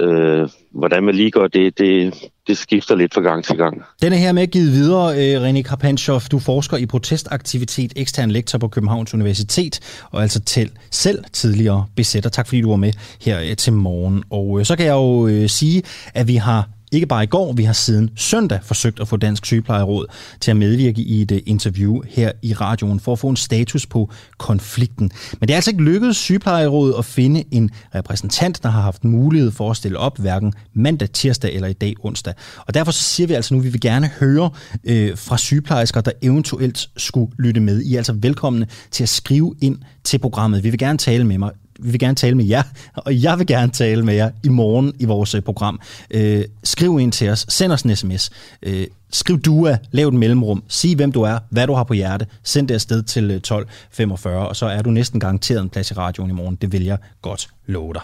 [0.01, 2.15] øh, hvordan man lige gør det, det,
[2.47, 3.83] det skifter lidt fra gang til gang.
[4.03, 8.69] Denne her med givet videre, øh, René Krapenshoff, du forsker i protestaktivitet, ekstern lektor på
[8.69, 12.31] Københavns Universitet, og altså til selv tidligere besætter.
[12.31, 14.25] Tak fordi du var med her øh, til morgen.
[14.31, 15.83] Og øh, så kan jeg jo sige,
[16.15, 19.47] at vi har ikke bare i går, vi har siden søndag forsøgt at få Dansk
[19.47, 20.07] Sygeplejeråd
[20.41, 23.87] til at medvirke i et øh, interview her i radioen for at få en status
[23.87, 25.11] på konflikten.
[25.41, 29.51] Men det er altså ikke lykkedes Sygeplejerådet at finde en repræsentant, der har haft mulighed
[29.51, 32.35] for at stille op hverken mandag, tirsdag eller i dag onsdag.
[32.67, 34.51] Og derfor så siger vi altså nu, at vi vil gerne høre
[34.85, 37.83] øh, fra sygeplejersker, der eventuelt skulle lytte med.
[37.83, 40.65] I er altså velkomne til at skrive ind til programmet.
[40.65, 41.51] Vi vil gerne tale med mig
[41.85, 42.63] vi vil gerne tale med jer,
[42.95, 45.81] og jeg vil gerne tale med jer i morgen i vores øh, program.
[46.11, 48.31] Øh, skriv ind til os, send os en sms.
[48.63, 52.27] Øh, skriv DUA, lav et mellemrum, sig hvem du er, hvad du har på hjerte,
[52.43, 55.95] send det afsted til øh, 12.45, og så er du næsten garanteret en plads i
[55.95, 56.55] radioen i morgen.
[56.55, 58.03] Det vil jeg godt love dig.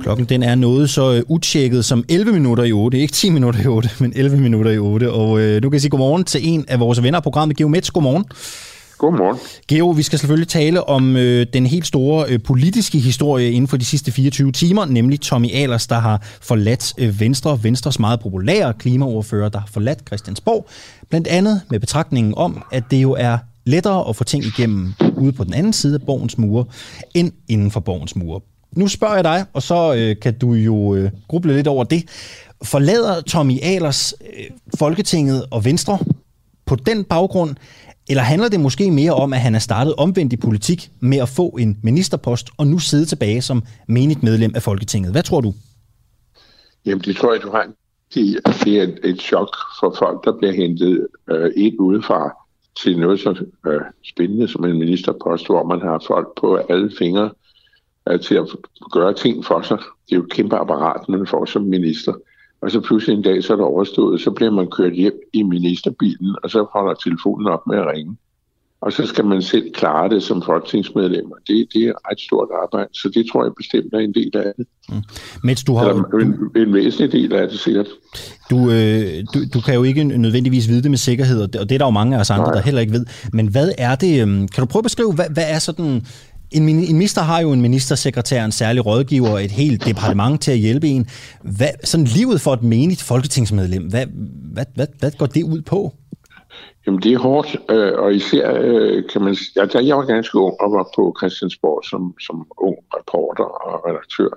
[0.00, 2.98] Klokken den er noget så øh, utjekket som 11 minutter i 8.
[2.98, 5.12] Ikke 10 minutter i 8, men 11 minutter i 8.
[5.12, 7.90] Og øh, nu kan jeg sige godmorgen til en af vores venner af programmet, Geomets.
[7.90, 8.24] Godmorgen.
[9.04, 9.38] Godmorgen.
[9.68, 13.76] Geo, vi skal selvfølgelig tale om øh, den helt store øh, politiske historie inden for
[13.76, 18.72] de sidste 24 timer, nemlig Tommy Alers, der har forladt øh, Venstre, Venstres meget populære
[18.72, 20.66] klimaordfører, der har forladt Christiansborg,
[21.08, 25.32] blandt andet med betragtningen om, at det jo er lettere at få ting igennem ude
[25.32, 26.64] på den anden side af borgens mure,
[27.14, 28.40] end inden for borgens mure.
[28.76, 32.04] Nu spørger jeg dig, og så øh, kan du jo øh, gruble lidt over det.
[32.62, 34.44] Forlader Tommy Alers øh,
[34.78, 35.98] Folketinget og Venstre
[36.66, 37.56] på den baggrund,
[38.08, 41.28] eller handler det måske mere om, at han er startet omvendt i politik med at
[41.28, 45.12] få en ministerpost og nu sidde tilbage som menigt medlem af Folketinget?
[45.12, 45.54] Hvad tror du?
[46.86, 47.66] Jamen, det tror jeg, du har
[48.14, 52.36] det, det er et, et chok for folk, der bliver hentet øh, ind udefra
[52.82, 57.30] til noget så øh, spændende som en ministerpost, hvor man har folk på alle fingre
[58.08, 58.46] øh, til at
[58.92, 59.78] gøre ting for sig.
[59.78, 62.12] Det er jo et kæmpe apparat, man får som minister.
[62.64, 65.42] Og så pludselig en dag, så er det overstået, så bliver man kørt hjem i
[65.42, 68.16] ministerbilen, og så holder telefonen op med at ringe.
[68.80, 72.20] Og så skal man selv klare det som folketingsmedlem, og det, det er et ret
[72.20, 74.66] stort arbejde, så det tror jeg bestemt er en del af det.
[74.88, 75.02] Mm.
[75.44, 75.88] Mens du har...
[75.88, 77.86] Eller en, en væsentlig del af det, sikkert.
[78.50, 81.68] Du, øh, du, du kan jo ikke nødvendigvis vide det med sikkerhed, og det, og
[81.68, 82.54] det er der jo mange af os andre, Nej.
[82.54, 83.06] der heller ikke ved.
[83.32, 84.22] Men hvad er det...
[84.22, 86.06] Øhm, kan du prøve at beskrive, hvad, hvad er sådan
[86.54, 90.58] en, minister har jo en ministersekretær, en særlig rådgiver og et helt departement til at
[90.58, 91.06] hjælpe en.
[91.42, 94.06] Hvad, sådan livet for et menigt folketingsmedlem, hvad,
[94.52, 95.92] hvad, hvad, hvad går det ud på?
[96.86, 100.04] Jamen det er hårdt, øh, og især øh, kan man ja, altså, da jeg var
[100.04, 104.28] ganske ung og var på Christiansborg som, som ung reporter og redaktør,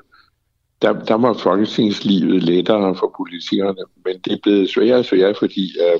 [0.81, 5.63] der, der var folketingslivet lettere for politikerne, men det er blevet sværere og sværere, fordi
[5.85, 5.99] øh,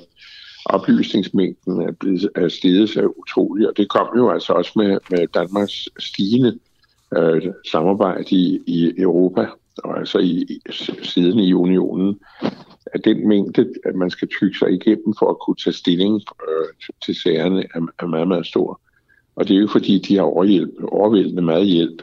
[0.69, 5.27] oplysningsmængden er blevet er steget så utrolig, og det kom jo altså også med, med
[5.27, 6.59] Danmarks stigende
[7.17, 7.41] øh,
[7.71, 9.47] samarbejde i, i Europa,
[9.77, 10.61] og altså i, i,
[11.03, 12.19] siden i unionen,
[12.85, 16.93] at den mængde, at man skal tykke sig igennem for at kunne tage stilling øh,
[17.05, 18.81] til sagerne, er, er meget, meget stor.
[19.35, 22.01] Og det er jo fordi, de har overhjælp, overvældende meget hjælp.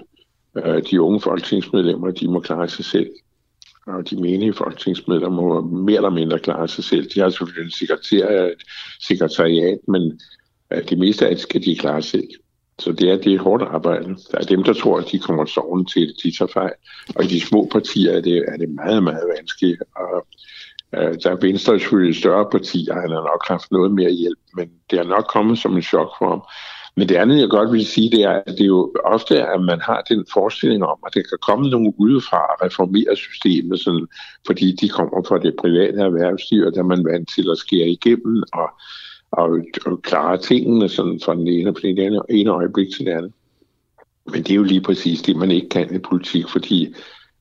[0.57, 3.11] Øh, de unge folketingsmedlemmer, de må klare sig selv
[3.87, 7.11] og de menige folketingsmedlemmer må mere eller mindre klare sig selv.
[7.14, 8.62] De har selvfølgelig en sekretær, et
[9.01, 10.20] sekretariat, men
[10.72, 12.28] øh, det meste af det skal de klare selv.
[12.78, 14.09] Så det er, det er hårdt arbejde.
[14.32, 16.72] Der er dem, der tror, at de kommer soven til, de tager fejl.
[17.16, 19.82] Og i de små partier er det, er det meget, meget vanskeligt.
[19.97, 20.26] Og
[20.95, 24.39] øh, der er Venstre selvfølgelig større partier, og han har nok haft noget mere hjælp,
[24.57, 26.43] men det er nok kommet som en chok for ham.
[26.97, 29.61] Men det andet, jeg godt vil sige, det er, at det er jo ofte, at
[29.61, 34.07] man har den forestilling om, at det kan komme nogen udefra og reformere systemet, sådan,
[34.47, 37.88] fordi de kommer fra det private erhvervsliv, og der er man vant til at skære
[37.88, 38.68] igennem og,
[39.30, 43.12] og, og klare tingene sådan fra den ene, fra den ene, ene øjeblik til det
[43.12, 43.32] andet.
[44.32, 46.95] Men det er jo lige præcis det, man ikke kan i politik, fordi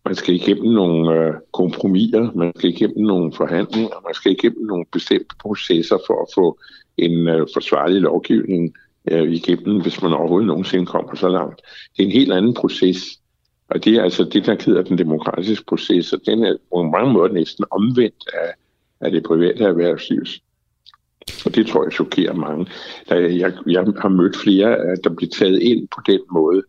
[0.06, 4.86] man skal igennem nogle øh, kompromiser, man skal igennem nogle forhandlinger, man skal igennem nogle
[4.92, 6.60] bestemte processer for at få
[6.98, 8.74] en øh, forsvarlig lovgivning
[9.12, 11.62] øh, igennem, hvis man overhovedet nogensinde kommer så langt.
[11.98, 13.20] Det er en helt anden proces,
[13.70, 17.14] og det er altså det, der hedder den demokratiske proces, og den er på mange
[17.14, 18.54] måder næsten omvendt af,
[19.02, 20.24] af det private erhvervsliv.
[21.46, 22.68] Og det tror jeg chokerer mange.
[23.10, 26.64] Jeg, jeg har mødt flere, øh, der bliver taget ind på den måde,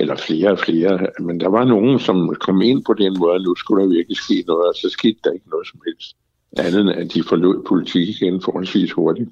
[0.00, 3.42] eller flere og flere, men der var nogen, som kom ind på den måde, at
[3.42, 6.16] nu skulle der virkelig ske noget, og så skete der ikke noget som helst.
[6.58, 9.28] Andet end, at de forlod politik igen forholdsvis hurtigt.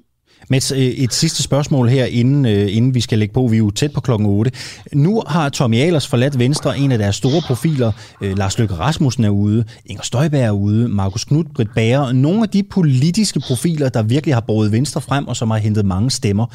[0.49, 3.47] Med øh, et sidste spørgsmål her, inden, øh, inden vi skal lægge på.
[3.47, 4.51] Vi er jo tæt på klokken 8.
[4.93, 7.91] Nu har Tommy Ahlers forladt Venstre, en af deres store profiler.
[8.21, 12.11] Øh, Lars Løkke Rasmussen er ude, Inger Støjberg er ude, Markus Knudt, Britt Bager.
[12.11, 15.85] Nogle af de politiske profiler, der virkelig har båret Venstre frem, og som har hentet
[15.85, 16.45] mange stemmer.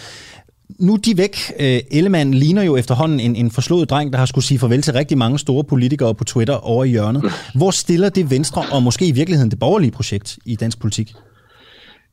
[0.78, 1.36] Nu er de væk.
[1.90, 5.18] Ellemann ligner jo efterhånden en, en forslået dreng, der har skulle sige farvel til rigtig
[5.18, 7.32] mange store politikere på Twitter over i hjørnet.
[7.54, 11.14] Hvor stiller det Venstre, og måske i virkeligheden det borgerlige projekt i dansk politik?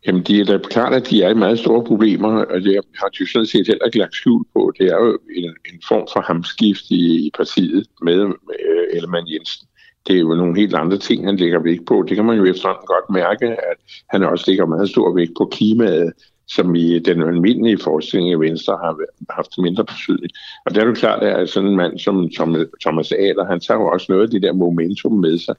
[0.07, 3.07] Jamen, det er da klart, at de er i meget store problemer, og det har
[3.07, 4.73] de sådan set heller ikke lagt skjul på.
[4.79, 8.55] Det er jo en, en form for hamskift i, i partiet med, med
[8.93, 9.67] Ellemann Jensen.
[10.07, 12.05] Det er jo nogle helt andre ting, han lægger vægt på.
[12.07, 13.77] Det kan man jo efterhånden godt mærke, at
[14.09, 16.13] han også lægger meget stor vægt på klimaet,
[16.47, 18.97] som i den almindelige forestilling i Venstre har
[19.29, 20.31] haft mindre betydning.
[20.65, 22.29] Og der er jo klart, at sådan en mand som
[22.81, 25.55] Thomas Adler, han tager jo også noget af det der momentum med sig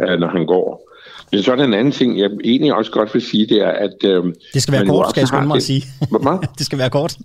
[0.00, 0.88] øh, når han går.
[1.32, 3.70] Men så er der en anden ting, jeg egentlig også godt vil sige, det er,
[3.70, 4.04] at...
[4.04, 4.24] Øh,
[4.54, 5.82] det skal være kort, skal jeg skynde mig at sige.
[6.10, 6.48] Hvad?
[6.58, 7.16] det skal være kort.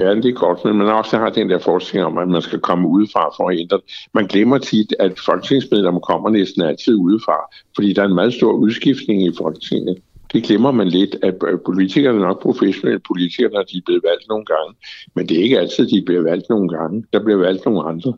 [0.00, 2.58] ja, det er godt, men man også har den der forskning om, at man skal
[2.58, 3.80] komme udefra for at ændre
[4.14, 7.36] Man glemmer tit, at folketingsmedlemmer kommer næsten altid udefra,
[7.74, 9.96] fordi der er en meget stor udskiftning i Folketinget.
[10.32, 11.34] Det glemmer man lidt, at
[11.66, 14.74] politikerne er nok professionelle politikere, når de er blevet valgt nogle gange.
[15.14, 17.04] Men det er ikke altid, de bliver valgt nogle gange.
[17.12, 18.12] Der bliver valgt nogle andre.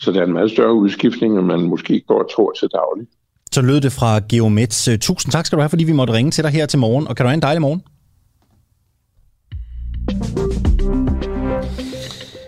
[0.00, 3.06] Så der er en meget større udskiftning, end man måske går og tror til daglig.
[3.54, 4.88] Så lød det fra Geomets.
[5.00, 7.08] Tusind tak skal du have, fordi vi måtte ringe til dig her til morgen.
[7.08, 7.82] Og kan du have en dejlig morgen?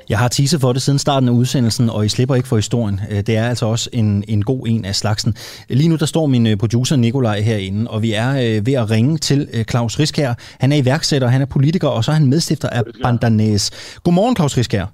[0.08, 3.00] Jeg har teaset for det siden starten af udsendelsen, og I slipper ikke for historien.
[3.10, 5.34] Øh, det er altså også en, en god en af slagsen.
[5.68, 8.90] Lige nu der står min øh, producer Nikolaj herinde, og vi er øh, ved at
[8.90, 10.34] ringe til Claus Riskær.
[10.60, 13.70] Han er iværksætter, han er politiker, og så er han medstifter af Bandanæs.
[14.02, 14.86] Godmorgen, Claus Riskær.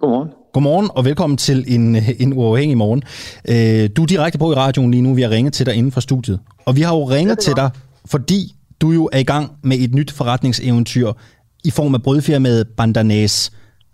[0.00, 0.37] Godmorgen.
[0.52, 3.02] Godmorgen og velkommen til en, en uafhængig morgen.
[3.96, 6.00] Du er direkte på i radioen lige nu, vi har ringet til dig inden for
[6.00, 6.40] studiet.
[6.66, 7.70] Og vi har jo ringet ja, til dig,
[8.06, 11.12] fordi du jo er i gang med et nyt forretningseventyr
[11.64, 13.50] i form af brødfirmaet Bandanæs.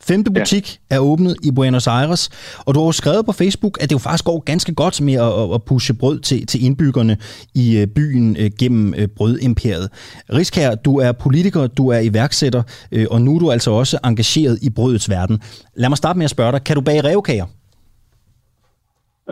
[0.07, 0.96] Femte butik ja.
[0.96, 2.30] er åbnet i Buenos Aires,
[2.66, 5.14] og du har jo skrevet på Facebook, at det jo faktisk går ganske godt med
[5.14, 7.16] at, at pushe brød til, til indbyggerne
[7.55, 9.88] i øh, byen øh, gennem øh, brødimperiet.
[10.32, 12.62] Riskær, du er politiker, du er iværksætter,
[13.11, 15.42] og nu er du altså også engageret i brødets verden.
[15.74, 17.46] Lad mig starte med at spørge dig, kan du bage revkager?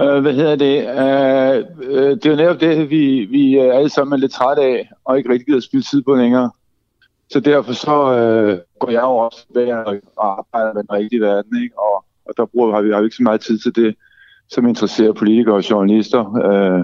[0.01, 0.85] Uh, hvad hedder det?
[0.85, 4.63] Uh, uh, det er jo netop det, vi, vi er alle sammen er lidt trætte
[4.63, 6.51] af, og ikke rigtig gider at spille tid på længere.
[7.31, 11.63] Så derfor så øh, går jeg jo også ved at arbejder med den rigtige verden,
[11.63, 11.79] ikke?
[11.79, 13.95] Og, og der bruger, har vi har vi ikke så meget tid til det,
[14.49, 16.23] som interesserer politikere og journalister.
[16.47, 16.81] Øh,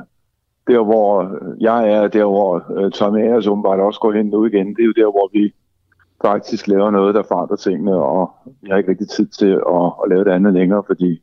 [0.71, 1.11] der hvor
[1.61, 4.91] jeg er, der hvor øh, Tommy Ayers åbenbart også går hen nu igen, det er
[4.91, 5.55] jo der, hvor vi
[6.25, 8.31] faktisk laver noget, der forandrer tingene, og
[8.63, 11.23] vi har ikke rigtig tid til at, at lave det andet længere, fordi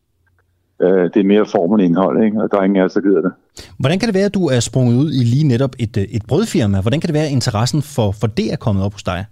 [0.82, 2.42] øh, det er mere formen indhold, ikke?
[2.42, 3.32] og der er ingen af os, der gider det.
[3.80, 6.24] Hvordan kan det være, at du er sprunget ud i lige netop et, øh, et
[6.28, 6.82] brødfirma?
[6.82, 9.26] Hvordan kan det være, at interessen for, for det er kommet op hos dig?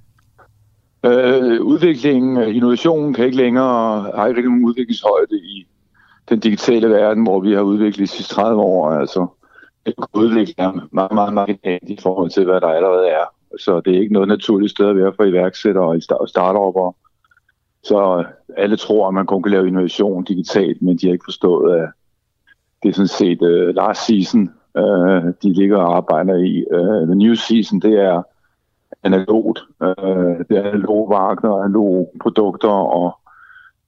[1.06, 5.68] Øh, udviklingen, øh, innovationen kan ikke længere, har ikke rigtig nogen udviklingshøjde i
[6.30, 8.90] den digitale verden, hvor vi har udviklet de sidste 30 år.
[8.90, 9.28] Altså,
[9.86, 13.26] det udvikler meget, meget marginalt i forhold til, hvad der allerede er.
[13.60, 16.96] Så det er ikke noget naturligt sted at være for iværksættere og startupper.
[17.84, 18.26] Så
[18.58, 21.90] alle tror, at man kun kan lave innovation digitalt, men de har ikke forstået, at
[22.84, 24.50] det er sådan set uh, last season,
[24.80, 26.66] uh, de ligger og arbejder i.
[26.72, 28.24] Uh, the new season, det er
[29.04, 29.60] analogt.
[29.82, 33.20] Uh, det er analog varer, analog produkter, og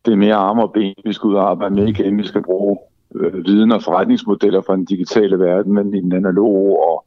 [0.06, 2.18] det er mere arme og ben, vi skal ud og arbejde med igen.
[2.18, 2.78] Vi skal bruge
[3.10, 7.06] uh, viden og forretningsmodeller fra den digitale verden, men i den analoge og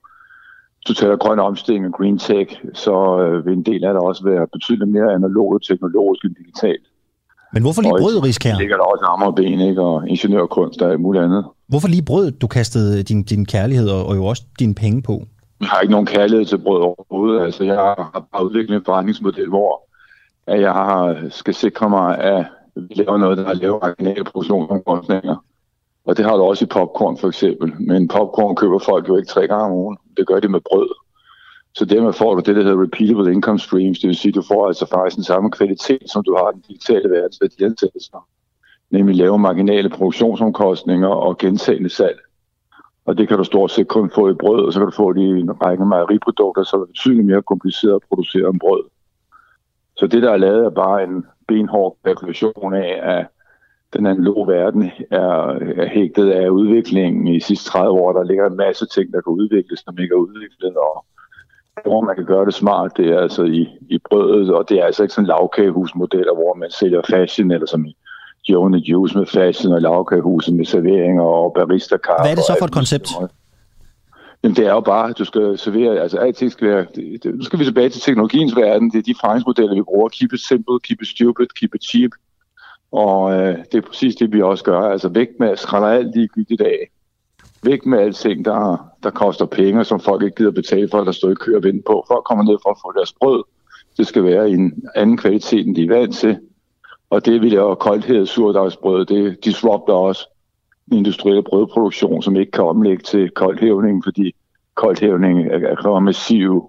[0.95, 4.47] taler grøn omstilling og green tech, så øh, vil en del af det også være
[4.53, 6.87] betydeligt mere analogt teknologisk end digitalt.
[7.53, 8.51] Men hvorfor lige brød, her?
[8.51, 9.83] Det ligger der også arme og ben, ikke?
[9.83, 11.45] og ingeniørkunst og muligt andet.
[11.69, 15.23] Hvorfor lige brød, du kastede din, din kærlighed og, og jo også dine penge på?
[15.61, 17.43] Jeg har ikke nogen kærlighed til brød overhovedet.
[17.43, 19.89] Altså, jeg har bare udviklet en forretningsmodel, hvor
[20.47, 25.37] at jeg har, skal sikre mig, at vi laver noget, der har lavet marginale produktionsomkostninger.
[26.05, 27.73] Og det har du også i popcorn for eksempel.
[27.81, 29.99] Men popcorn køber folk jo ikke tre gange om ugen.
[30.17, 30.89] Det gør de med brød.
[31.75, 33.99] Så dermed får du det, der hedder repeatable income streams.
[33.99, 36.55] Det vil sige, at du får altså faktisk den samme kvalitet, som du har i
[36.55, 38.29] den digitale verdens værdiansættelser.
[38.91, 42.19] Nemlig lave marginale produktionsomkostninger og gentagende salg.
[43.09, 45.13] Og det kan du stort set kun få i brød, og så kan du få
[45.13, 48.85] det i en række mejeriprodukter, så er betydeligt mere kompliceret at producere end brød.
[49.97, 53.27] Så det, der er lavet, er bare en benhård kalkulation af, at
[53.93, 55.31] den analoge verden er,
[55.83, 58.13] er hægtet af udviklingen i de sidste 30 år.
[58.13, 61.05] Der ligger en masse ting, der kan udvikles, som ikke er udviklet, og
[61.85, 64.85] hvor man kan gøre det smart, det er altså i, i brødet, og det er
[64.85, 67.97] altså ikke sådan lavkagehusmodeller, hvor man sælger fashion, eller som i
[68.49, 72.23] Joe Juice med fashion og lavkagehuset med serveringer og barista -kaffe.
[72.23, 73.09] Hvad er det så for et koncept?
[74.43, 77.35] Jamen, det er jo bare, at du skal servere, altså alting skal være, det, det,
[77.35, 80.41] nu skal vi tilbage til teknologiens verden, det er de forretningsmodeller, vi bruger, keep it
[80.41, 82.11] simple, keep it stupid, keep it cheap,
[82.93, 84.81] og øh, det er præcis det, vi også gør.
[84.81, 86.91] Altså væk med at skrælle alt ligegyldigt af.
[87.63, 91.31] Væk med alting, der, der koster penge, som folk ikke gider betale for, der står
[91.31, 92.05] i kø og vente på.
[92.09, 93.45] Folk kommer ned for at få deres brød.
[93.97, 96.39] Det skal være i en anden kvalitet, end de er vant til.
[97.11, 100.29] Og det, vi laver koldhed surdagsbrød, det disrupter også
[100.89, 104.35] den industrielle brødproduktion, som ikke kan omlægge til koldhævning, fordi
[104.75, 105.49] koldhævning
[105.79, 106.69] kræver massive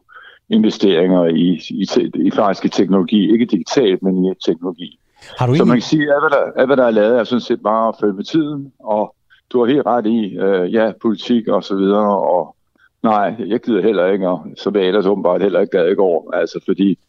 [0.50, 3.32] investeringer i, i, i faktisk i teknologi.
[3.32, 5.00] Ikke digitalt, men i teknologi.
[5.38, 7.42] Har du Så man kan sige, at hvad der, hvad der er lavet, er sådan
[7.42, 9.16] set bare at følge med tiden, og
[9.54, 12.56] du har helt ret i, øh, ja, politik og så videre, og
[13.04, 16.32] nej, jeg gider heller ikke, og så vil jeg ellers åbenbart heller ikke gad går,
[16.34, 17.00] altså fordi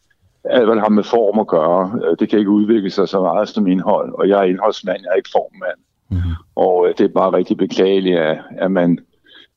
[0.43, 3.21] alt, hvad der har med form at gøre, øh, det kan ikke udvikle sig så
[3.21, 5.79] meget som indhold, og jeg er indholdsmand, jeg er ikke formmand.
[6.09, 6.35] Mm-hmm.
[6.55, 8.99] Og øh, det er bare rigtig beklageligt, at, at man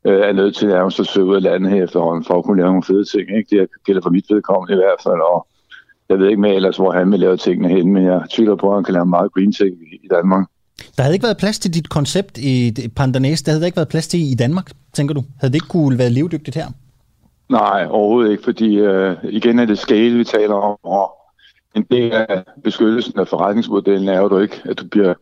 [0.04, 2.68] øh, er nødt til at søge ud af landet her efterhånden for at kunne lave
[2.68, 3.36] nogle fede ting.
[3.38, 3.60] Ikke?
[3.60, 5.46] Det gælder for mit vedkommende i hvert fald, og
[6.08, 8.68] jeg ved ikke med ellers, hvor han vil lave tingene hen, men jeg tvivler på,
[8.70, 10.46] at han kan lave meget green ting i Danmark.
[10.96, 13.42] Der havde ikke været plads til dit koncept i Pandanæs.
[13.42, 15.22] Der havde der ikke været plads til i Danmark, tænker du?
[15.40, 16.66] Havde det ikke kunne være levedygtigt her?
[17.48, 21.16] Nej, overhovedet ikke, fordi øh, igen er det scale, vi taler om, og
[21.74, 25.14] en del af beskyttelsen af forretningsmodellen er jo ikke, at du bliver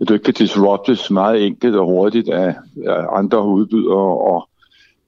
[0.00, 2.54] at du ikke kan disruptes meget enkelt og hurtigt af,
[2.86, 4.48] af andre udbydere, og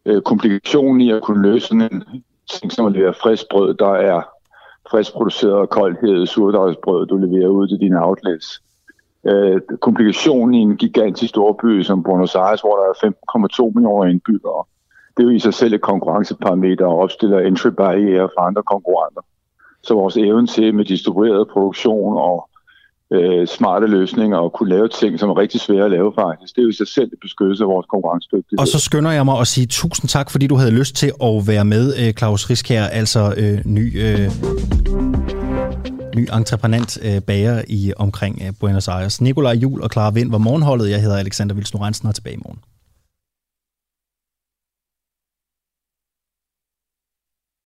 [0.07, 3.93] øh, komplikationen i at kunne løse sådan en ting som at levere frisk brød, der
[3.93, 4.23] er
[4.91, 8.63] frisk produceret og koldhed surdejsbrød, du leverer ud til dine outlets.
[9.27, 13.13] Øh, komplikationen i en gigantisk storby som Buenos Aires, hvor der er
[13.69, 14.65] 5,2 millioner indbyggere,
[15.17, 19.23] det er jo i sig selv et konkurrenceparameter og opstiller entry barriere for andre konkurrenter.
[19.83, 22.49] Så vores evne til med distribueret produktion og
[23.13, 26.57] øh, smarte løsninger og kunne lave ting, som er rigtig svære at lave faktisk.
[26.57, 28.59] Det er jo i sig selv et beskyttelse af vores konkurrencedygtighed.
[28.61, 31.47] Og så skynder jeg mig at sige tusind tak, fordi du havde lyst til at
[31.47, 34.03] være med, øh, Claus Riskær, altså øh, ny...
[34.05, 34.31] Øh
[36.17, 39.21] ny entreprenant øh, bager i omkring øh, Buenos Aires.
[39.21, 40.91] Nikolaj Jul og Clara Vind var morgenholdet.
[40.91, 42.59] Jeg hedder Alexander Vils Norensen og tilbage i morgen.